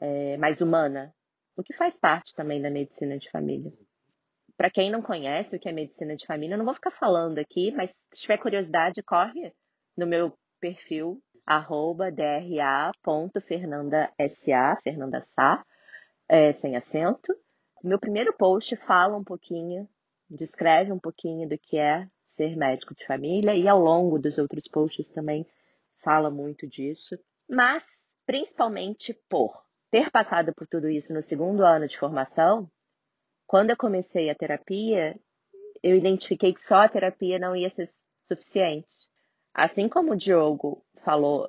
[0.00, 1.12] É, mais humana,
[1.58, 3.72] o que faz parte também da medicina de família.
[4.56, 7.38] Para quem não conhece o que é medicina de família, eu não vou ficar falando
[7.38, 9.52] aqui, mas se tiver curiosidade, corre
[9.96, 15.64] no meu perfil arroba dra.fernandasa, Fernanda Sá,
[16.28, 17.34] é, sem acento.
[17.82, 19.88] Meu primeiro post fala um pouquinho,
[20.30, 22.06] descreve um pouquinho do que é
[22.36, 25.44] ser médico de família e ao longo dos outros posts também
[26.04, 27.84] fala muito disso, mas
[28.26, 32.70] principalmente por ter passado por tudo isso no segundo ano de formação,
[33.46, 35.18] quando eu comecei a terapia,
[35.82, 37.88] eu identifiquei que só a terapia não ia ser
[38.20, 38.88] suficiente.
[39.54, 41.48] Assim como o Diogo falou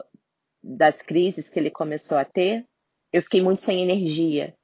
[0.64, 2.66] das crises que ele começou a ter,
[3.12, 4.56] eu fiquei muito sem energia.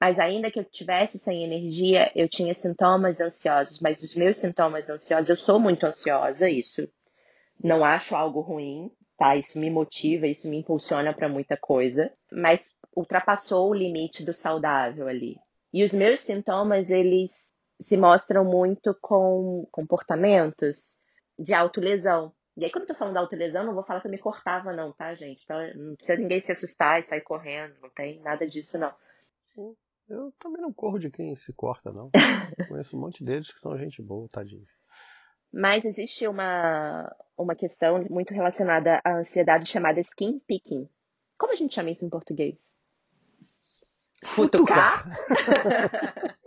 [0.00, 3.80] Mas ainda que eu tivesse sem energia, eu tinha sintomas ansiosos.
[3.80, 6.88] Mas os meus sintomas ansiosos, eu sou muito ansiosa, isso
[7.62, 8.90] não acho algo ruim,
[9.22, 9.36] tá?
[9.36, 12.12] Isso me motiva, isso me impulsiona para muita coisa.
[12.32, 15.36] Mas ultrapassou o limite do saudável ali.
[15.72, 20.98] E os meus sintomas, eles se mostram muito com comportamentos
[21.38, 22.32] de autolesão.
[22.56, 24.72] E aí, quando eu tô falando de autolesão, não vou falar que eu me cortava,
[24.72, 25.44] não, tá, gente?
[25.44, 28.92] Então, não precisa ninguém se assustar e sair correndo, não tem nada disso, não.
[30.08, 32.10] Eu também não corro de quem se corta, não.
[32.68, 34.66] Conheço um monte deles que são gente boa, tadinho.
[35.52, 40.88] Mas existe uma, uma questão muito relacionada à ansiedade chamada skin picking.
[41.36, 42.56] Como a gente chama isso em português?
[44.24, 45.04] Futucar?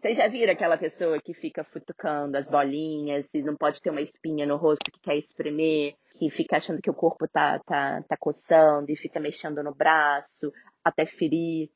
[0.00, 4.02] Vocês já viram aquela pessoa que fica futucando as bolinhas e não pode ter uma
[4.02, 8.16] espinha no rosto que quer espremer, que fica achando que o corpo tá, tá, tá
[8.16, 10.52] coçando e fica mexendo no braço
[10.84, 11.70] até ferir.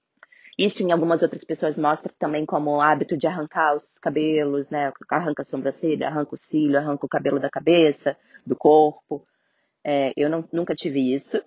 [0.59, 4.93] Isso em algumas outras pessoas mostra também como hábito de arrancar os cabelos, né?
[5.09, 9.25] Arranca a sobrancelha, arranca o cílio, arranca o cabelo da cabeça, do corpo.
[9.85, 11.43] É, eu não, nunca tive isso,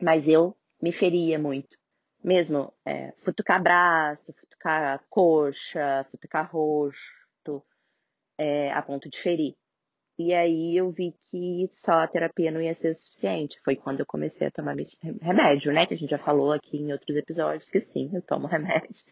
[0.00, 1.78] mas eu me feria muito
[2.22, 7.64] mesmo é, futucar braço, futucar coxa, futucar rosto,
[8.36, 9.54] é, a ponto de ferir.
[10.18, 13.60] E aí eu vi que só a terapia não ia ser suficiente.
[13.64, 14.74] Foi quando eu comecei a tomar
[15.22, 15.86] remédio, né?
[15.86, 19.04] Que a gente já falou aqui em outros episódios que sim, eu tomo remédio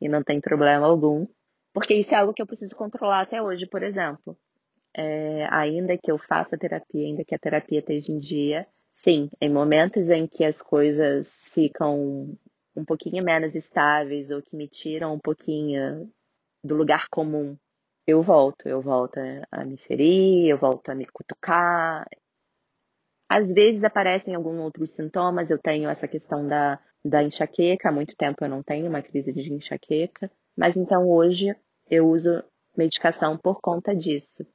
[0.00, 1.26] e não tem problema algum.
[1.72, 4.36] Porque isso é algo que eu preciso controlar até hoje, por exemplo.
[4.94, 9.48] É, ainda que eu faça terapia, ainda que a terapia esteja em dia, sim, em
[9.48, 12.36] momentos em que as coisas ficam
[12.76, 16.10] um pouquinho menos estáveis ou que me tiram um pouquinho
[16.62, 17.56] do lugar comum,
[18.10, 19.18] eu volto, eu volto
[19.50, 22.06] a me ferir, eu volto a me cutucar.
[23.28, 28.16] Às vezes aparecem alguns outros sintomas, eu tenho essa questão da, da enxaqueca, há muito
[28.16, 31.54] tempo eu não tenho uma crise de enxaqueca, mas então hoje
[31.88, 32.42] eu uso
[32.76, 34.46] medicação por conta disso.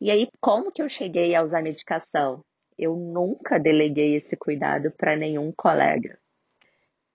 [0.00, 2.44] E aí, como que eu cheguei a usar medicação?
[2.76, 6.18] Eu nunca deleguei esse cuidado para nenhum colega.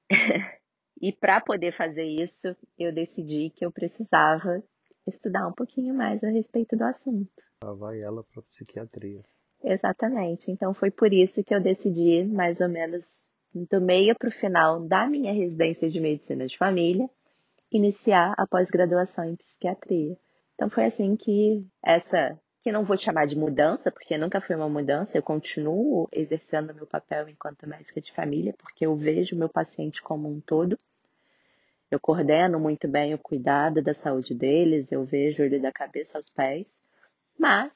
[0.99, 4.63] e para poder fazer isso, eu decidi que eu precisava
[5.08, 7.32] estudar um pouquinho mais a respeito do assunto.
[7.64, 9.24] Lá vai ela para psiquiatria.
[9.64, 10.52] Exatamente.
[10.52, 13.06] Então foi por isso que eu decidi, mais ou menos
[13.54, 17.10] do meio para o final da minha residência de medicina de família,
[17.72, 20.18] iniciar a pós-graduação em psiquiatria.
[20.56, 24.70] Então foi assim que essa, que não vou chamar de mudança, porque nunca foi uma
[24.70, 30.02] mudança, eu continuo exercendo meu papel enquanto médica de família, porque eu vejo meu paciente
[30.02, 30.78] como um todo.
[31.92, 36.30] Eu coordeno muito bem o cuidado da saúde deles, eu vejo ele da cabeça aos
[36.30, 36.66] pés,
[37.38, 37.74] mas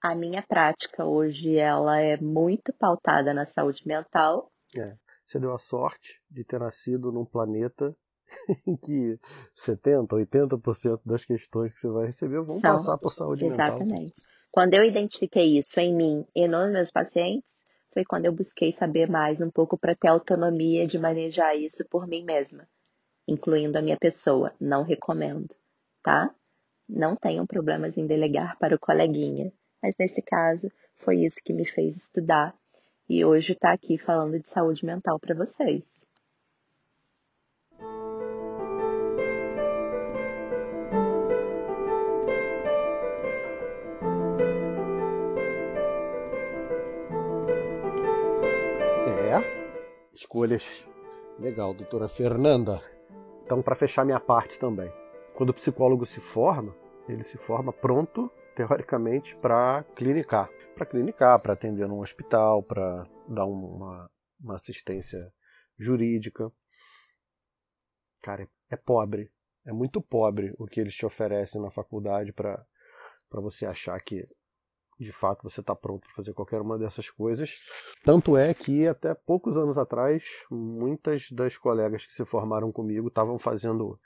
[0.00, 4.52] a minha prática hoje ela é muito pautada na saúde mental.
[4.78, 4.94] É,
[5.26, 7.92] você deu a sorte de ter nascido num planeta
[8.64, 9.18] em que
[9.52, 13.80] 70, 80% das questões que você vai receber vão São, passar por saúde exatamente.
[13.80, 13.94] mental.
[13.94, 14.22] Exatamente.
[14.52, 17.44] Quando eu identifiquei isso em mim e nos meus pacientes,
[17.92, 22.06] foi quando eu busquei saber mais um pouco para ter autonomia de manejar isso por
[22.06, 22.68] mim mesma,
[23.26, 24.52] incluindo a minha pessoa.
[24.60, 25.54] Não recomendo,
[26.02, 26.34] tá?
[26.88, 29.52] Não tenham problemas em delegar para o coleguinha,
[29.82, 32.54] mas nesse caso foi isso que me fez estudar
[33.08, 35.82] e hoje está aqui falando de saúde mental para vocês.
[50.36, 50.84] escolhas.
[51.38, 52.95] Legal, doutora Fernanda.
[53.46, 54.92] Então, para fechar minha parte também.
[55.36, 56.74] Quando o psicólogo se forma,
[57.08, 60.50] ele se forma pronto, teoricamente, para clinicar.
[60.74, 65.32] Para clinicar, para atender num hospital, para dar uma, uma assistência
[65.78, 66.50] jurídica.
[68.20, 69.30] Cara, é pobre.
[69.64, 72.66] É muito pobre o que eles te oferecem na faculdade para
[73.30, 74.28] você achar que
[74.98, 77.62] de fato você está pronto para fazer qualquer uma dessas coisas.
[78.04, 83.38] Tanto é que até poucos anos atrás, muitas das colegas que se formaram comigo estavam
[83.38, 83.98] fazendo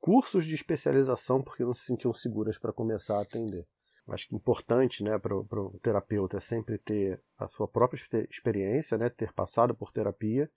[0.00, 3.66] cursos de especialização porque não se sentiam seguras para começar a atender.
[4.10, 9.10] Acho que importante né, para o terapeuta é sempre ter a sua própria experiência, né,
[9.10, 10.50] ter passado por terapia.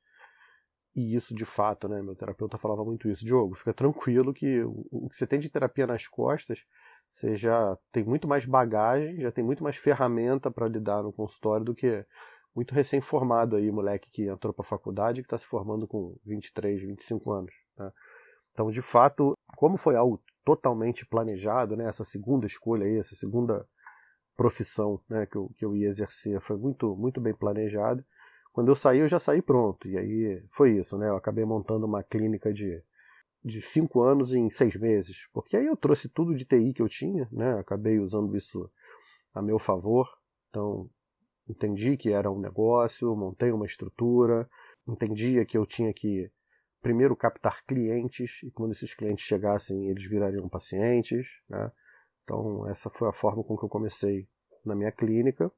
[0.96, 3.26] E isso de fato, né, meu terapeuta falava muito isso.
[3.26, 6.60] Diogo, fica tranquilo que o que você tem de terapia nas costas
[7.12, 11.66] você já tem muito mais bagagem, já tem muito mais ferramenta para lidar no consultório
[11.66, 12.06] do que
[12.56, 16.82] muito recém-formado aí, moleque que entrou para a faculdade que está se formando com 23,
[16.82, 17.54] 25 anos.
[17.78, 17.92] Né?
[18.52, 23.66] Então, de fato, como foi algo totalmente planejado, né, essa segunda escolha aí, essa segunda
[24.36, 28.04] profissão né, que, eu, que eu ia exercer foi muito, muito bem planejado.
[28.52, 29.88] Quando eu saí, eu já saí pronto.
[29.88, 31.08] E aí foi isso, né?
[31.08, 32.84] Eu acabei montando uma clínica de
[33.44, 36.88] de cinco anos em seis meses, porque aí eu trouxe tudo de TI que eu
[36.88, 37.60] tinha, né?
[37.60, 38.70] Acabei usando isso
[39.34, 40.08] a meu favor.
[40.50, 40.90] Então,
[41.50, 44.48] entendi que era um negócio, montei uma estrutura,
[44.88, 46.30] entendia que eu tinha que
[46.82, 51.72] primeiro captar clientes e quando esses clientes chegassem, eles virariam pacientes, né?
[52.24, 54.28] Então, essa foi a forma com que eu comecei
[54.64, 55.52] na minha clínica.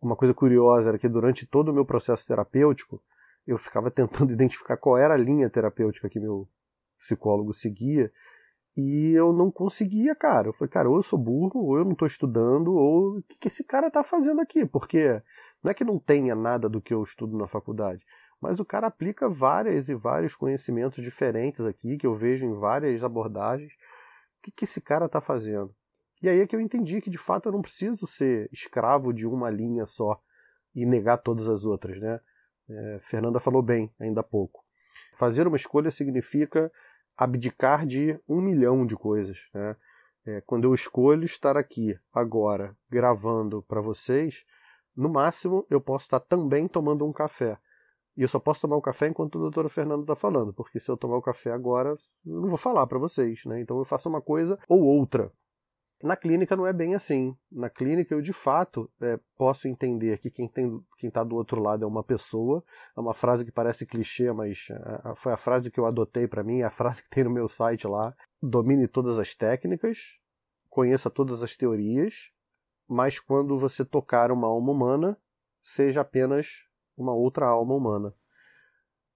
[0.00, 3.02] Uma coisa curiosa era que durante todo o meu processo terapêutico,
[3.46, 6.48] eu ficava tentando identificar qual era a linha terapêutica que meu
[6.98, 8.12] psicólogo seguia,
[8.76, 10.48] e eu não conseguia, cara.
[10.48, 13.36] Eu falei, cara, ou eu sou burro, ou eu não estou estudando, ou o que,
[13.36, 14.64] que esse cara está fazendo aqui?
[14.64, 15.20] Porque
[15.62, 18.04] não é que não tenha nada do que eu estudo na faculdade,
[18.40, 23.02] mas o cara aplica várias e vários conhecimentos diferentes aqui, que eu vejo em várias
[23.02, 23.72] abordagens.
[24.38, 25.74] O que, que esse cara está fazendo?
[26.22, 29.26] E aí é que eu entendi que de fato eu não preciso ser escravo de
[29.26, 30.20] uma linha só
[30.74, 32.20] e negar todas as outras, né?
[32.70, 34.62] É, Fernanda falou bem ainda há pouco.
[35.16, 36.70] Fazer uma escolha significa
[37.18, 39.38] abdicar de um milhão de coisas.
[39.52, 39.76] Né?
[40.24, 44.44] É, quando eu escolho estar aqui agora gravando para vocês,
[44.96, 47.58] no máximo eu posso estar também tomando um café.
[48.16, 50.80] E eu só posso tomar o um café enquanto o doutor Fernando está falando, porque
[50.80, 51.90] se eu tomar o café agora,
[52.24, 53.44] eu não vou falar para vocês.
[53.44, 53.60] Né?
[53.60, 55.32] Então eu faço uma coisa ou outra.
[56.02, 57.36] Na clínica não é bem assim.
[57.50, 60.48] Na clínica eu de fato é, posso entender que quem
[61.02, 62.62] está do outro lado é uma pessoa.
[62.96, 66.44] É uma frase que parece clichê, mas é, foi a frase que eu adotei para
[66.44, 68.14] mim, é a frase que tem no meu site lá.
[68.40, 69.98] Domine todas as técnicas,
[70.70, 72.14] conheça todas as teorias,
[72.88, 75.18] mas quando você tocar uma alma humana,
[75.62, 76.46] seja apenas
[76.96, 78.14] uma outra alma humana.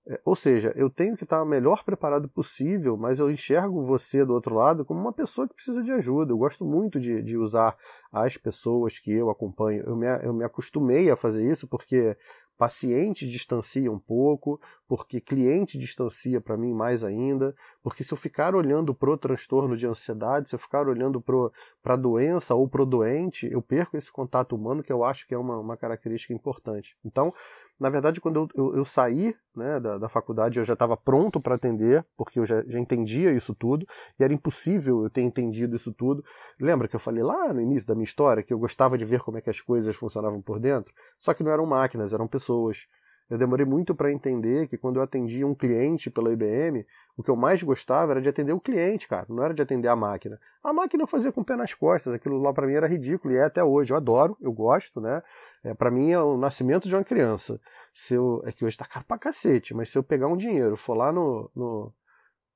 [0.06, 4.24] É, ou seja, eu tenho que estar o melhor preparado possível, mas eu enxergo você
[4.24, 6.32] do outro lado como uma pessoa que precisa de ajuda.
[6.32, 7.76] Eu gosto muito de, de usar
[8.12, 9.84] as pessoas que eu acompanho.
[9.86, 12.16] Eu me, eu me acostumei a fazer isso porque
[12.58, 18.54] paciente distancia um pouco, porque cliente distancia para mim mais ainda, Porque se eu ficar
[18.54, 23.50] olhando pro transtorno de ansiedade, se eu ficar olhando para a doença ou pro doente,
[23.50, 26.96] eu perco esse contato humano que eu acho que é uma, uma característica importante.
[27.04, 27.34] Então,
[27.82, 31.40] na verdade, quando eu, eu, eu saí né, da, da, faculdade, eu já estava pronto
[31.40, 33.84] para atender, porque eu já, já, entendia isso tudo,
[34.18, 36.24] e era impossível eu ter entendido isso tudo.
[36.60, 39.20] Lembra que eu falei lá no início da minha história que eu gostava de ver
[39.20, 40.94] como é que as coisas funcionavam por dentro?
[41.18, 42.86] Só que não eram máquinas, eram pessoas.
[43.28, 47.30] Eu demorei muito para entender que quando eu atendia um cliente pela IBM, o que
[47.30, 50.40] eu mais gostava era de atender o cliente, cara, não era de atender a máquina.
[50.64, 53.34] A máquina eu fazia com o pé nas costas, aquilo lá para mim era ridículo
[53.34, 53.92] e é até hoje.
[53.92, 55.22] Eu adoro, eu gosto, né?
[55.62, 57.60] É, para mim é o nascimento de uma criança.
[57.94, 60.76] Se eu, é que hoje tá caro pra cacete, mas se eu pegar um dinheiro,
[60.76, 61.92] for lá no, no,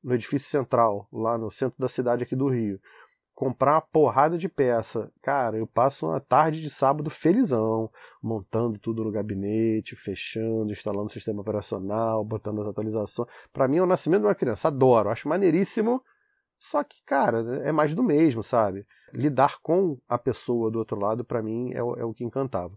[0.02, 2.80] no edifício central, lá no centro da cidade aqui do Rio,
[3.37, 5.12] comprar uma porrada de peça.
[5.20, 11.12] Cara, eu passo uma tarde de sábado felizão, montando tudo no gabinete, fechando, instalando o
[11.12, 13.28] sistema operacional, botando as atualizações.
[13.53, 14.68] Para mim é o nascimento de uma criança.
[14.68, 16.03] Adoro, acho maneiríssimo.
[16.59, 18.87] Só que, cara, é mais do mesmo, sabe?
[19.12, 22.72] Lidar com a pessoa do outro lado, para mim, é o, é o, que encantava.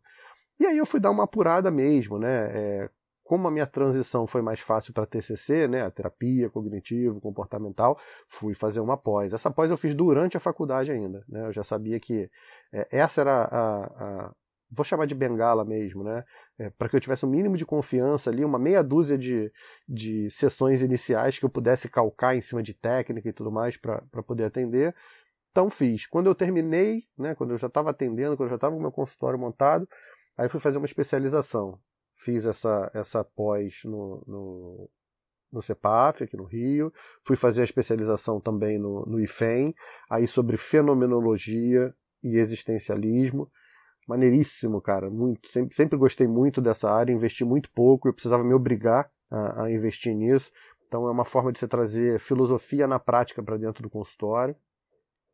[0.60, 2.51] E aí eu fui dar uma apurada mesmo, né?
[2.53, 2.89] É,
[3.30, 7.95] como a minha transição foi mais fácil para TCC, né, a terapia cognitivo, comportamental,
[8.27, 9.34] fui fazer uma pós.
[9.34, 12.27] Essa pós eu fiz durante a faculdade ainda, né, eu já sabia que
[12.73, 14.32] é, essa era a, a,
[14.71, 16.25] vou chamar de bengala mesmo, né,
[16.57, 19.51] é, para que eu tivesse um mínimo de confiança ali, uma meia dúzia de,
[19.88, 24.01] de sessões iniciais que eu pudesse calcar em cima de técnica e tudo mais para
[24.25, 24.95] poder atender.
[25.51, 26.07] Então fiz.
[26.07, 28.82] Quando eu terminei, né, quando eu já estava atendendo, quando eu já estava com o
[28.82, 29.88] meu consultório montado,
[30.36, 31.80] aí fui fazer uma especialização
[32.20, 34.89] fiz essa, essa pós no, no,
[35.51, 36.93] no CEPAF, aqui no Rio,
[37.24, 39.74] fui fazer a especialização também no, no IFEM,
[40.09, 43.49] aí sobre fenomenologia e existencialismo.
[44.07, 45.09] Maneiríssimo, cara.
[45.09, 49.63] Muito, sempre, sempre gostei muito dessa área, investi muito pouco, eu precisava me obrigar a,
[49.63, 50.51] a investir nisso.
[50.88, 54.55] Então é uma forma de você trazer filosofia na prática para dentro do consultório.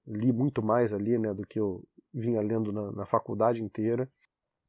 [0.06, 1.84] Li muito mais ali né, do que eu
[2.14, 4.10] vinha lendo na, na faculdade inteira.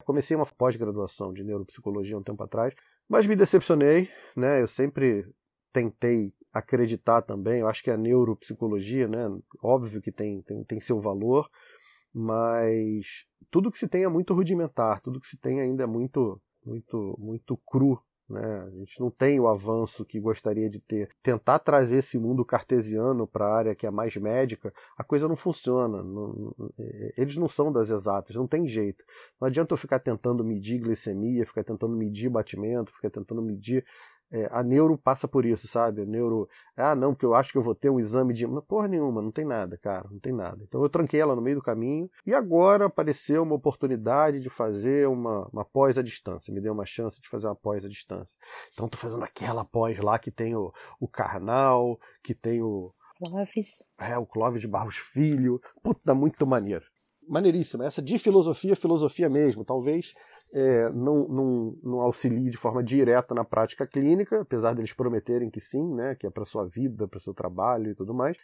[0.07, 2.73] Comecei uma pós-graduação de neuropsicologia um tempo atrás,
[3.09, 4.63] mas me decepcionei, né?
[4.63, 5.29] Eu sempre
[5.73, 9.27] tentei acreditar também, eu acho que a neuropsicologia, né?
[9.61, 11.51] Óbvio que tem, tem, tem seu valor,
[12.15, 16.41] mas tudo que se tem é muito rudimentar, tudo que se tem ainda é muito,
[16.65, 18.65] muito, muito cru né?
[18.67, 21.09] A gente não tem o avanço que gostaria de ter.
[21.23, 25.37] Tentar trazer esse mundo cartesiano para a área que é mais médica, a coisa não
[25.37, 26.03] funciona.
[26.03, 29.05] Não, é, eles não são das exatas, não tem jeito.
[29.41, 33.85] Não adianta eu ficar tentando medir glicemia, ficar tentando medir batimento, ficar tentando medir
[34.31, 36.03] é, a neuro passa por isso, sabe?
[36.03, 38.47] A neuro, ah, não, porque eu acho que eu vou ter um exame de.
[38.63, 40.63] Porra nenhuma, não tem nada, cara, não tem nada.
[40.63, 45.09] Então eu tranquei ela no meio do caminho e agora apareceu uma oportunidade de fazer
[45.09, 46.53] uma, uma pós à distância.
[46.53, 48.35] Me deu uma chance de fazer uma pós à distância.
[48.73, 52.93] Então tô fazendo aquela pós lá que tem o, o Karnal, que tem o.
[53.19, 53.89] Clóvis.
[53.99, 55.61] É, o Clóvis de Barros Filho.
[55.83, 56.85] Puta, muito maneiro.
[57.29, 57.85] Maneiríssima.
[57.85, 59.65] Essa de filosofia, filosofia mesmo.
[59.65, 60.15] Talvez
[60.53, 65.61] é, não, não, não, auxilie de forma direta na prática clínica, apesar deles prometerem que
[65.61, 68.37] sim, né, que é para sua vida, para seu trabalho e tudo mais.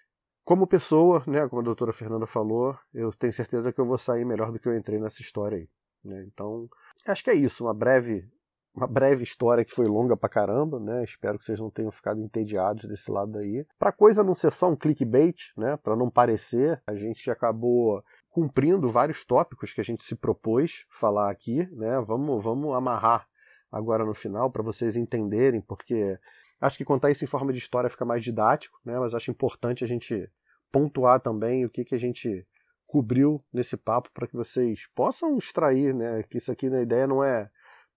[0.44, 4.24] Como pessoa, né, como a doutora Fernanda falou, eu tenho certeza que eu vou sair
[4.24, 5.68] melhor do que eu entrei nessa história aí.
[6.04, 6.26] Né?
[6.26, 6.68] Então,
[7.06, 8.28] acho que é isso, uma breve,
[8.74, 11.04] uma breve história que foi longa pra caramba, né?
[11.04, 13.64] Espero que vocês não tenham ficado entediados desse lado aí.
[13.78, 15.76] Pra coisa não ser só um clickbait, né?
[15.76, 18.02] Pra não parecer, a gente acabou
[18.32, 22.00] cumprindo vários tópicos que a gente se propôs falar aqui, né?
[22.00, 23.28] Vamos, vamos amarrar
[23.70, 26.18] agora no final para vocês entenderem, porque
[26.58, 28.98] acho que contar isso em forma de história fica mais didático, né?
[28.98, 30.30] Mas acho importante a gente
[30.72, 32.46] pontuar também o que, que a gente
[32.86, 36.22] cobriu nesse papo para que vocês possam extrair, né?
[36.22, 37.50] Que isso aqui na ideia não é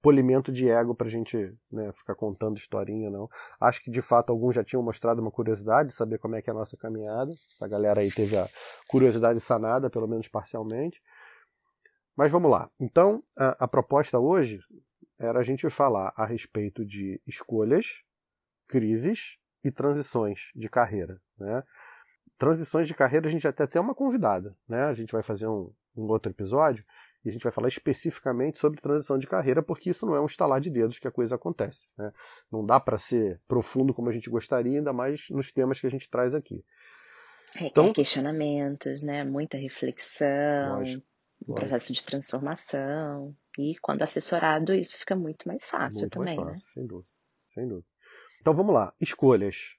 [0.06, 3.28] polimento de ego para a gente né, ficar contando historinha, não.
[3.60, 6.49] Acho que de fato alguns já tinham mostrado uma curiosidade de saber como é que
[6.49, 7.34] é a nossa caminhada.
[7.51, 8.47] Essa galera aí teve a
[8.88, 11.01] curiosidade sanada, pelo menos parcialmente.
[12.16, 12.70] Mas vamos lá.
[12.80, 14.59] Então, a, a proposta hoje
[15.17, 17.88] era a gente falar a respeito de escolhas,
[18.67, 21.20] crises e transições de carreira.
[21.36, 21.63] Né?
[22.38, 24.55] Transições de carreira a gente até tem uma convidada.
[24.70, 24.84] Né?
[24.84, 26.86] A gente vai fazer um, um outro episódio
[27.26, 30.28] e a gente vai falar especificamente sobre transição de carreira, porque isso não é um
[30.28, 31.88] estalar de dedos que a coisa acontece.
[31.97, 32.14] Né?
[32.52, 35.89] Não dá para ser profundo como a gente gostaria, ainda mais nos temas que a
[35.89, 36.64] gente traz aqui.
[37.54, 39.24] Requer então, questionamentos, né?
[39.24, 41.06] muita reflexão, lógico,
[41.47, 41.56] um lógico.
[41.56, 43.36] processo de transformação.
[43.58, 46.38] E quando assessorado, isso fica muito mais fácil muito também.
[46.38, 46.74] Mais fácil, né?
[46.76, 47.10] sem dúvida,
[47.56, 47.88] sem dúvida.
[48.39, 49.76] Então vamos lá, escolhas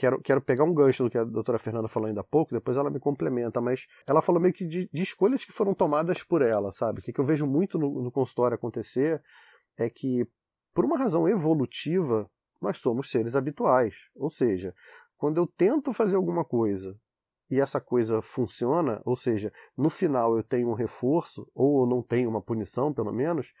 [0.00, 2.74] quero, quero pegar um gancho do que a doutora Fernanda falou ainda há pouco, depois
[2.74, 6.40] ela me complementa, mas ela falou meio que de, de escolhas que foram tomadas por
[6.40, 7.00] ela, sabe?
[7.00, 9.22] O que, que eu vejo muito no, no consultório acontecer
[9.76, 10.26] é que,
[10.72, 12.30] por uma razão evolutiva,
[12.62, 14.08] nós somos seres habituais.
[14.16, 14.74] Ou seja,
[15.18, 16.96] quando eu tento fazer alguma coisa
[17.50, 22.02] e essa coisa funciona, ou seja, no final eu tenho um reforço, ou eu não
[22.02, 23.52] tenho uma punição, pelo menos,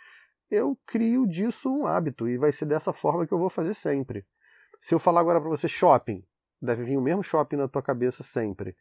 [0.50, 4.24] eu crio disso um hábito e vai ser dessa forma que eu vou fazer sempre.
[4.80, 6.24] Se eu falar agora para você shopping,
[6.60, 8.76] deve vir o mesmo shopping na tua cabeça sempre.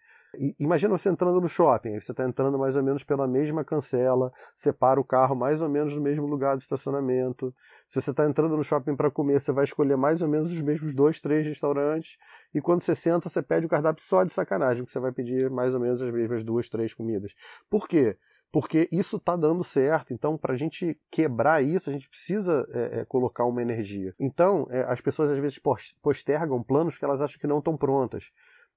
[0.59, 4.31] Imagina você entrando no shopping, aí você está entrando mais ou menos pela mesma cancela,
[4.55, 7.53] separa o carro mais ou menos no mesmo lugar de estacionamento.
[7.87, 10.61] Se você está entrando no shopping para comer, você vai escolher mais ou menos os
[10.61, 12.17] mesmos dois, três restaurantes.
[12.53, 15.49] E quando você senta, você pede o cardápio só de sacanagem, porque você vai pedir
[15.49, 17.33] mais ou menos as mesmas duas, três comidas.
[17.67, 18.15] Por quê?
[18.51, 20.13] Porque isso está dando certo.
[20.13, 24.13] Então, para a gente quebrar isso, a gente precisa é, é, colocar uma energia.
[24.19, 25.59] Então, é, as pessoas às vezes
[26.01, 28.31] postergam planos que elas acham que não estão prontas.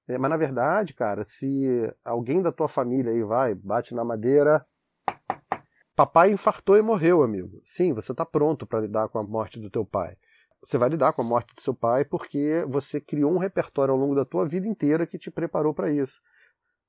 [0.07, 1.65] É, mas na verdade, cara, se
[2.03, 4.65] alguém da tua família aí vai, bate na madeira.
[5.95, 7.61] Papai infartou e morreu, amigo.
[7.63, 10.17] Sim, você está pronto para lidar com a morte do teu pai.
[10.63, 13.99] Você vai lidar com a morte do seu pai porque você criou um repertório ao
[13.99, 16.19] longo da tua vida inteira que te preparou para isso.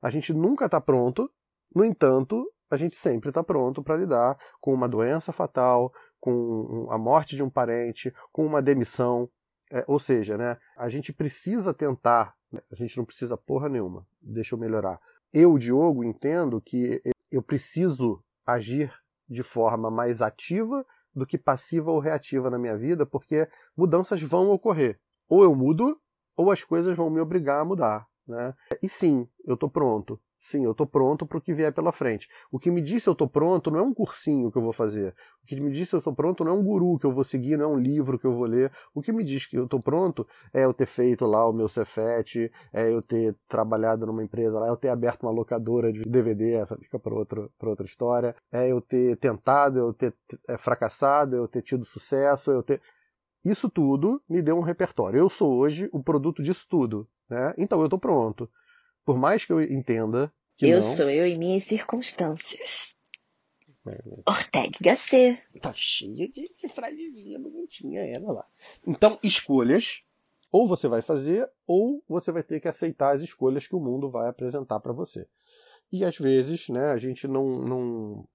[0.00, 1.30] A gente nunca está pronto,
[1.74, 6.98] no entanto, a gente sempre está pronto para lidar com uma doença fatal, com a
[6.98, 9.28] morte de um parente, com uma demissão.
[9.70, 12.34] É, ou seja, né, a gente precisa tentar
[12.70, 14.06] a gente não precisa porra nenhuma.
[14.20, 15.00] Deixa eu melhorar.
[15.32, 18.92] Eu, Diogo, entendo que eu preciso agir
[19.28, 24.50] de forma mais ativa do que passiva ou reativa na minha vida, porque mudanças vão
[24.50, 25.00] ocorrer.
[25.28, 25.98] Ou eu mudo,
[26.36, 28.06] ou as coisas vão me obrigar a mudar.
[28.26, 28.54] Né?
[28.82, 30.20] E sim, eu estou pronto.
[30.44, 32.28] Sim, eu estou pronto para o que vier pela frente.
[32.52, 35.14] O que me disse eu estou pronto não é um cursinho que eu vou fazer.
[35.42, 37.56] O que me disse eu estou pronto não é um guru que eu vou seguir,
[37.56, 38.70] não é um livro que eu vou ler.
[38.94, 41.66] O que me diz que eu estou pronto é eu ter feito lá o meu
[41.66, 46.02] Cefet, é eu ter trabalhado numa empresa lá, é eu ter aberto uma locadora de
[46.02, 50.14] DVD, essa fica para outra, outra história, é eu ter tentado, eu ter
[50.46, 52.82] é, fracassado, eu ter tido sucesso, eu ter.
[53.42, 55.18] Isso tudo me deu um repertório.
[55.18, 57.08] Eu sou hoje o produto disso tudo.
[57.30, 57.54] Né?
[57.56, 58.46] Então eu estou pronto.
[59.04, 60.82] Por mais que eu entenda que eu não...
[60.82, 62.96] sou eu e minhas circunstâncias.
[63.86, 64.00] É.
[64.26, 65.42] Ortega Gasset.
[65.60, 68.46] Tá cheia de, de frasezinha bonitinha ela lá.
[68.86, 70.04] Então, escolhas.
[70.50, 74.08] Ou você vai fazer, ou você vai ter que aceitar as escolhas que o mundo
[74.08, 75.26] vai apresentar para você.
[75.90, 78.28] E às vezes, né, a gente não, não,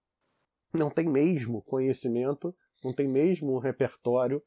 [0.74, 4.44] não tem mesmo conhecimento, não tem mesmo um repertório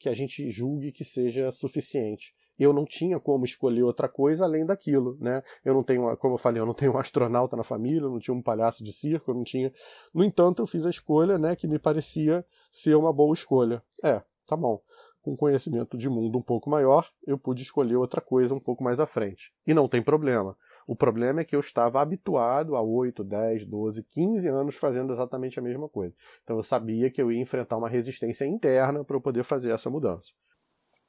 [0.00, 4.64] que a gente julgue que seja suficiente eu não tinha como escolher outra coisa além
[4.64, 5.42] daquilo, né?
[5.64, 8.18] Eu não tenho, como eu falei, eu não tenho um astronauta na família, eu não
[8.18, 9.72] tinha um palhaço de circo, eu não tinha.
[10.14, 13.82] No entanto, eu fiz a escolha, né, que me parecia ser uma boa escolha.
[14.02, 14.80] É, tá bom.
[15.20, 18.98] Com conhecimento de mundo um pouco maior, eu pude escolher outra coisa um pouco mais
[18.98, 19.52] à frente.
[19.66, 20.56] E não tem problema.
[20.86, 25.58] O problema é que eu estava habituado a 8, 10, 12, 15 anos fazendo exatamente
[25.58, 26.14] a mesma coisa.
[26.42, 29.88] Então eu sabia que eu ia enfrentar uma resistência interna para eu poder fazer essa
[29.88, 30.32] mudança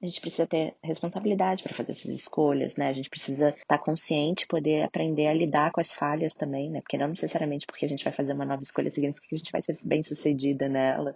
[0.03, 2.89] a gente precisa ter responsabilidade para fazer essas escolhas, né?
[2.89, 6.81] A gente precisa estar tá consciente, poder aprender a lidar com as falhas também, né?
[6.81, 9.51] Porque não necessariamente porque a gente vai fazer uma nova escolha significa que a gente
[9.51, 11.15] vai ser bem sucedida nela.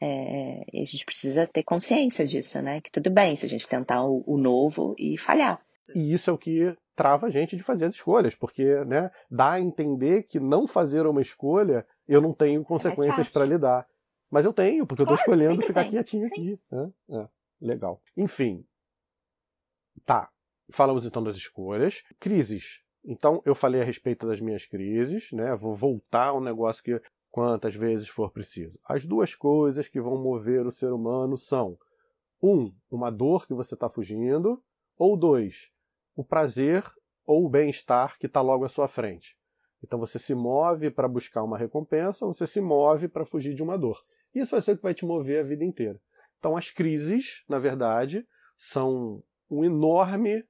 [0.00, 2.80] É, e a gente precisa ter consciência disso, né?
[2.80, 5.60] Que tudo bem se a gente tentar o, o novo e falhar.
[5.94, 9.52] E isso é o que trava a gente de fazer as escolhas, porque né, dá
[9.52, 13.86] a entender que não fazer uma escolha eu não tenho consequências é para lidar.
[14.30, 15.90] Mas eu tenho, porque claro, eu estou escolhendo ficar tem.
[15.90, 16.32] quietinho sim.
[16.32, 16.60] aqui.
[16.70, 16.90] Né?
[17.10, 17.37] É.
[17.60, 18.00] Legal.
[18.16, 18.64] Enfim.
[20.04, 20.30] Tá.
[20.70, 22.02] Falamos então das escolhas.
[22.20, 22.82] Crises.
[23.04, 25.54] Então, eu falei a respeito das minhas crises, né?
[25.54, 28.78] Vou voltar ao negócio que quantas vezes for preciso.
[28.84, 31.78] As duas coisas que vão mover o ser humano são:
[32.42, 34.62] um, uma dor que você está fugindo,
[34.96, 35.70] ou dois,
[36.14, 36.84] o prazer
[37.24, 39.36] ou o bem-estar que está logo à sua frente.
[39.82, 43.78] Então você se move para buscar uma recompensa, você se move para fugir de uma
[43.78, 44.00] dor.
[44.34, 46.00] Isso vai ser o que vai te mover a vida inteira.
[46.38, 50.44] Então, as crises, na verdade, são um enorme,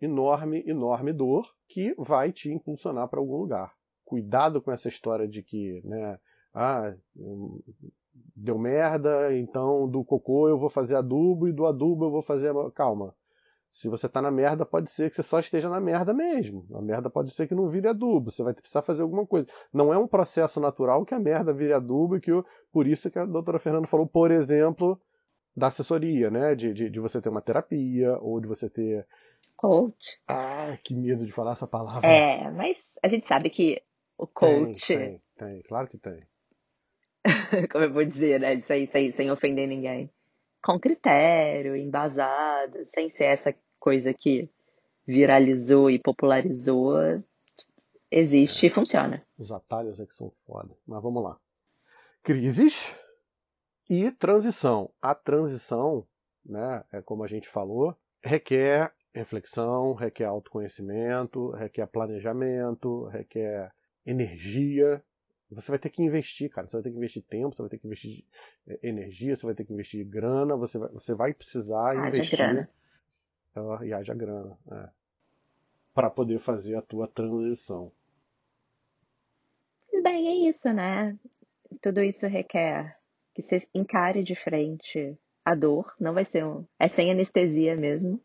[0.00, 3.72] enorme, enorme dor que vai te impulsionar para algum lugar.
[4.04, 6.18] Cuidado com essa história de que, né,
[6.54, 6.94] ah,
[8.36, 12.52] deu merda, então do cocô eu vou fazer adubo e do adubo eu vou fazer.
[12.74, 13.14] Calma.
[13.70, 16.66] Se você está na merda, pode ser que você só esteja na merda mesmo.
[16.74, 18.30] A merda pode ser que não vire adubo.
[18.30, 19.46] Você vai precisar fazer alguma coisa.
[19.72, 23.10] Não é um processo natural que a merda vire adubo e que eu, por isso
[23.10, 25.00] que a doutora Fernanda falou, por exemplo,
[25.56, 26.54] da assessoria, né?
[26.54, 29.06] De, de, de, você ter uma terapia ou de você ter.
[29.56, 30.20] Coach.
[30.26, 32.08] Ah, que medo de falar essa palavra.
[32.08, 33.80] É, mas a gente sabe que
[34.18, 34.86] o coach.
[34.86, 35.62] Tem, tem, tem.
[35.62, 36.20] claro que tem.
[37.70, 38.54] Como eu vou dizer, né?
[38.54, 40.10] Isso aí, sem, sem ofender ninguém.
[40.64, 44.48] Com critério, embasado, sem ser essa coisa que
[45.06, 46.96] viralizou e popularizou.
[48.10, 48.68] Existe é.
[48.68, 49.26] e funciona.
[49.38, 50.76] Os atalhos é que são foda.
[50.86, 51.38] Mas vamos lá.
[52.22, 52.96] Crises
[53.88, 54.90] e transição.
[55.00, 56.06] A transição,
[56.44, 63.70] né, é como a gente falou, requer reflexão, requer autoconhecimento, requer planejamento, requer
[64.06, 65.02] energia.
[65.50, 66.66] Você vai ter que investir, cara.
[66.66, 68.24] Você vai ter que investir tempo, você vai ter que investir
[68.66, 72.38] eh, energia, você vai ter que investir grana, você vai, você vai precisar Haja investir.
[72.38, 72.70] grana.
[73.54, 74.58] Ah, E haja grana.
[74.70, 74.88] É.
[75.92, 77.92] Para poder fazer a tua transição.
[80.02, 81.18] Bem, é isso, né?
[81.82, 82.98] Tudo isso requer
[83.34, 85.92] que você encare de frente a dor.
[86.00, 86.64] Não vai ser um.
[86.78, 88.20] É sem anestesia mesmo.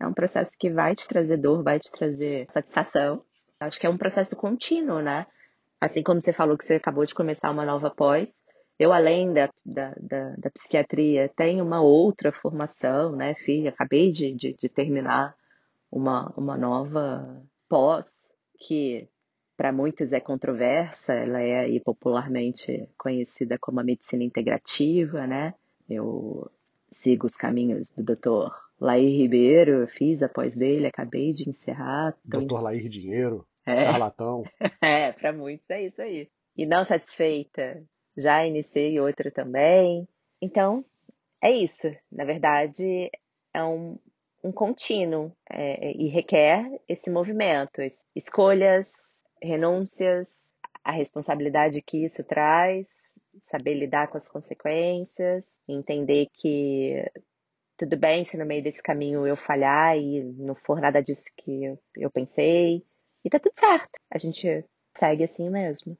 [0.00, 3.24] É um processo que vai te trazer dor, vai te trazer satisfação.
[3.58, 5.26] Acho que é um processo contínuo, né?
[5.80, 8.38] Assim como você falou que você acabou de começar uma nova pós,
[8.78, 13.70] eu, além da, da, da, da psiquiatria, tenho uma outra formação, né, filha?
[13.70, 15.34] Acabei de, de, de terminar
[15.90, 19.08] uma, uma nova pós, que
[19.56, 25.54] para muitos é controversa, ela é aí popularmente conhecida como a medicina integrativa, né?
[25.88, 26.50] Eu
[26.90, 28.50] sigo os caminhos do Dr.
[28.80, 32.14] Laí Ribeiro, fiz a pós dele, acabei de encerrar.
[32.24, 33.84] Doutor Lair Dinheiro, É.
[33.84, 34.44] charlatão.
[34.82, 36.28] É, para muitos é isso aí.
[36.56, 37.82] E não satisfeita,
[38.16, 40.06] já iniciei outra também.
[40.40, 40.84] Então,
[41.42, 41.88] é isso.
[42.12, 43.10] Na verdade,
[43.54, 43.98] é um,
[44.44, 48.90] um contínuo é, e requer esse movimento, es- escolhas,
[49.42, 50.40] renúncias,
[50.82, 52.94] a responsabilidade que isso traz,
[53.50, 57.04] saber lidar com as consequências, entender que
[57.76, 61.64] tudo bem se no meio desse caminho eu falhar e não for nada disso que
[61.96, 62.84] eu, pensei.
[63.24, 63.90] E tá tudo certo.
[64.10, 64.64] A gente
[64.96, 65.98] segue assim mesmo.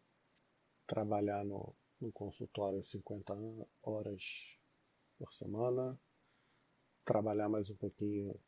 [0.87, 3.35] Trabalhar no, no consultório 50
[3.83, 4.57] horas
[5.19, 5.99] por semana.
[7.05, 8.39] Trabalhar mais um pouquinho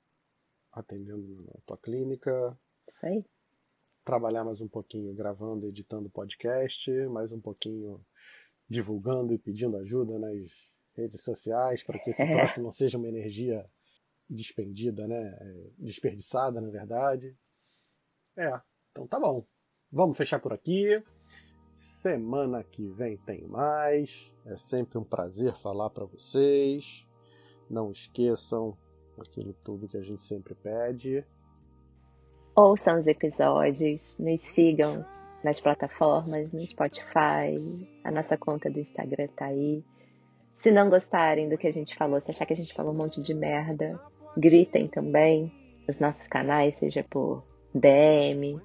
[0.72, 2.58] atendendo na tua clínica.
[2.88, 3.24] Isso aí.
[4.08, 8.00] Trabalhar mais um pouquinho gravando, editando podcast, mais um pouquinho
[8.66, 10.50] divulgando e pedindo ajuda nas
[10.94, 12.32] redes sociais para que esse É.
[12.32, 13.68] troço não seja uma energia
[14.26, 15.36] despendida, né?
[15.38, 17.36] É, Desperdiçada, na verdade.
[18.34, 18.58] É,
[18.90, 19.44] então tá bom.
[19.92, 21.04] Vamos fechar por aqui.
[21.74, 24.32] Semana que vem tem mais.
[24.46, 27.06] É sempre um prazer falar para vocês.
[27.68, 28.74] Não esqueçam
[29.18, 31.26] aquilo tudo que a gente sempre pede.
[32.60, 35.06] Ouçam os episódios, nos sigam
[35.44, 37.54] nas plataformas, no Spotify,
[38.02, 39.84] a nossa conta do Instagram tá aí.
[40.56, 42.96] Se não gostarem do que a gente falou, se achar que a gente falou um
[42.96, 43.96] monte de merda,
[44.36, 45.52] gritem também
[45.86, 48.60] nos nossos canais, seja por DM,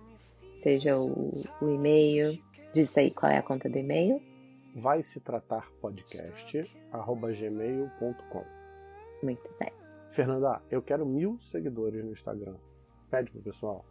[0.55, 2.35] seja o, o e-mail.
[2.73, 4.19] Diz aí qual é a conta do e-mail.
[4.75, 8.43] vai se tratar podcast arroba gmail.com
[9.21, 9.71] Muito bem.
[10.09, 12.55] Fernanda, eu quero mil seguidores no Instagram.
[13.13, 13.85] Pede pro pessoal.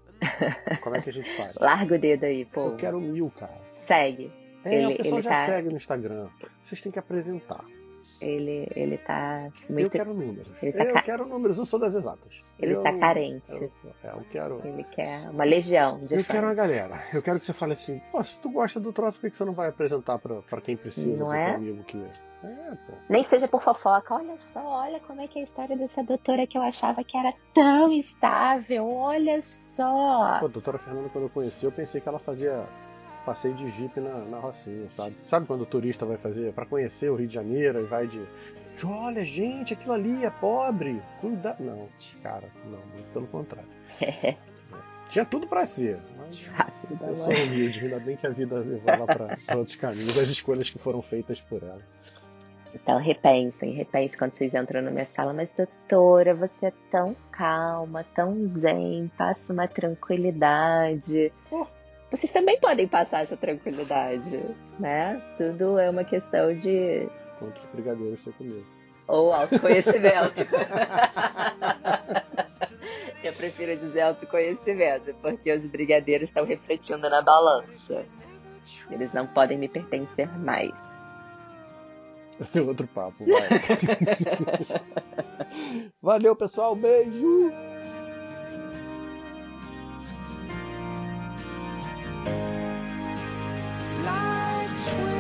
[0.83, 1.55] Como é que a gente faz?
[1.63, 2.67] Larga o dedo aí, pô.
[2.71, 3.55] Eu quero mil, cara.
[3.73, 4.33] Segue.
[4.65, 6.29] É, Ele- o pessoal já tá- segue no Instagram.
[6.61, 7.65] Vocês têm que apresentar.
[8.21, 9.91] Ele, ele tá Eu muito.
[9.91, 10.63] quero números.
[10.63, 12.43] Ele tá eu ca- quero números, eu sou das exatas.
[12.59, 13.43] Ele eu, tá carente.
[13.53, 13.71] Eu,
[14.05, 14.61] é, eu quero.
[14.65, 16.27] Ele quer uma legião de Eu fãs.
[16.27, 17.03] quero uma galera.
[17.13, 19.45] Eu quero que você fale assim, pô, se tu gosta do troço, por que você
[19.45, 21.55] não vai apresentar pra, pra quem precisa, Não pro é?
[21.55, 21.99] amigo que.
[22.45, 22.95] É, pô.
[23.09, 24.15] Nem que seja por fofoca.
[24.17, 27.17] Olha só, olha como é que é a história dessa doutora que eu achava que
[27.17, 28.89] era tão estável.
[28.89, 30.39] Olha só.
[30.41, 32.65] Pô, a doutora Fernanda, quando eu conheci, eu pensei que ela fazia
[33.23, 35.17] passeio de jipe na, na Rocinha, sabe?
[35.27, 38.21] Sabe quando o turista vai fazer pra conhecer o Rio de Janeiro e vai de.
[38.85, 41.01] Olha, gente, aquilo ali é pobre.
[41.21, 41.57] Cuida.
[41.61, 41.89] Não,
[42.23, 43.69] cara, não, muito pelo contrário.
[45.11, 48.83] Tinha tudo pra ser, mas Rápido eu sou humilde, ainda bem que a vida levou
[48.87, 51.83] ela pra, pra outros caminhos, as escolhas que foram feitas por ela.
[52.75, 55.35] Então repensem, repensem quando vocês entram na minha sala.
[55.35, 61.31] Mas doutora, você é tão calma, tão zen, passa uma tranquilidade.
[61.51, 61.67] Oh.
[62.13, 64.39] Vocês também podem passar essa tranquilidade,
[64.79, 65.21] né?
[65.39, 67.09] Tudo é uma questão de
[67.39, 68.63] Quantos brigadeiros você comeu?
[69.09, 70.43] ou autoconhecimento.
[73.25, 78.05] Eu prefiro dizer autoconhecimento, porque os brigadeiros estão refletindo na balança.
[78.91, 80.73] Eles não podem me pertencer mais.
[82.41, 83.49] Esse é outro papo, vai.
[86.03, 87.53] Valeu, pessoal, beijo!
[94.85, 95.12] Peace.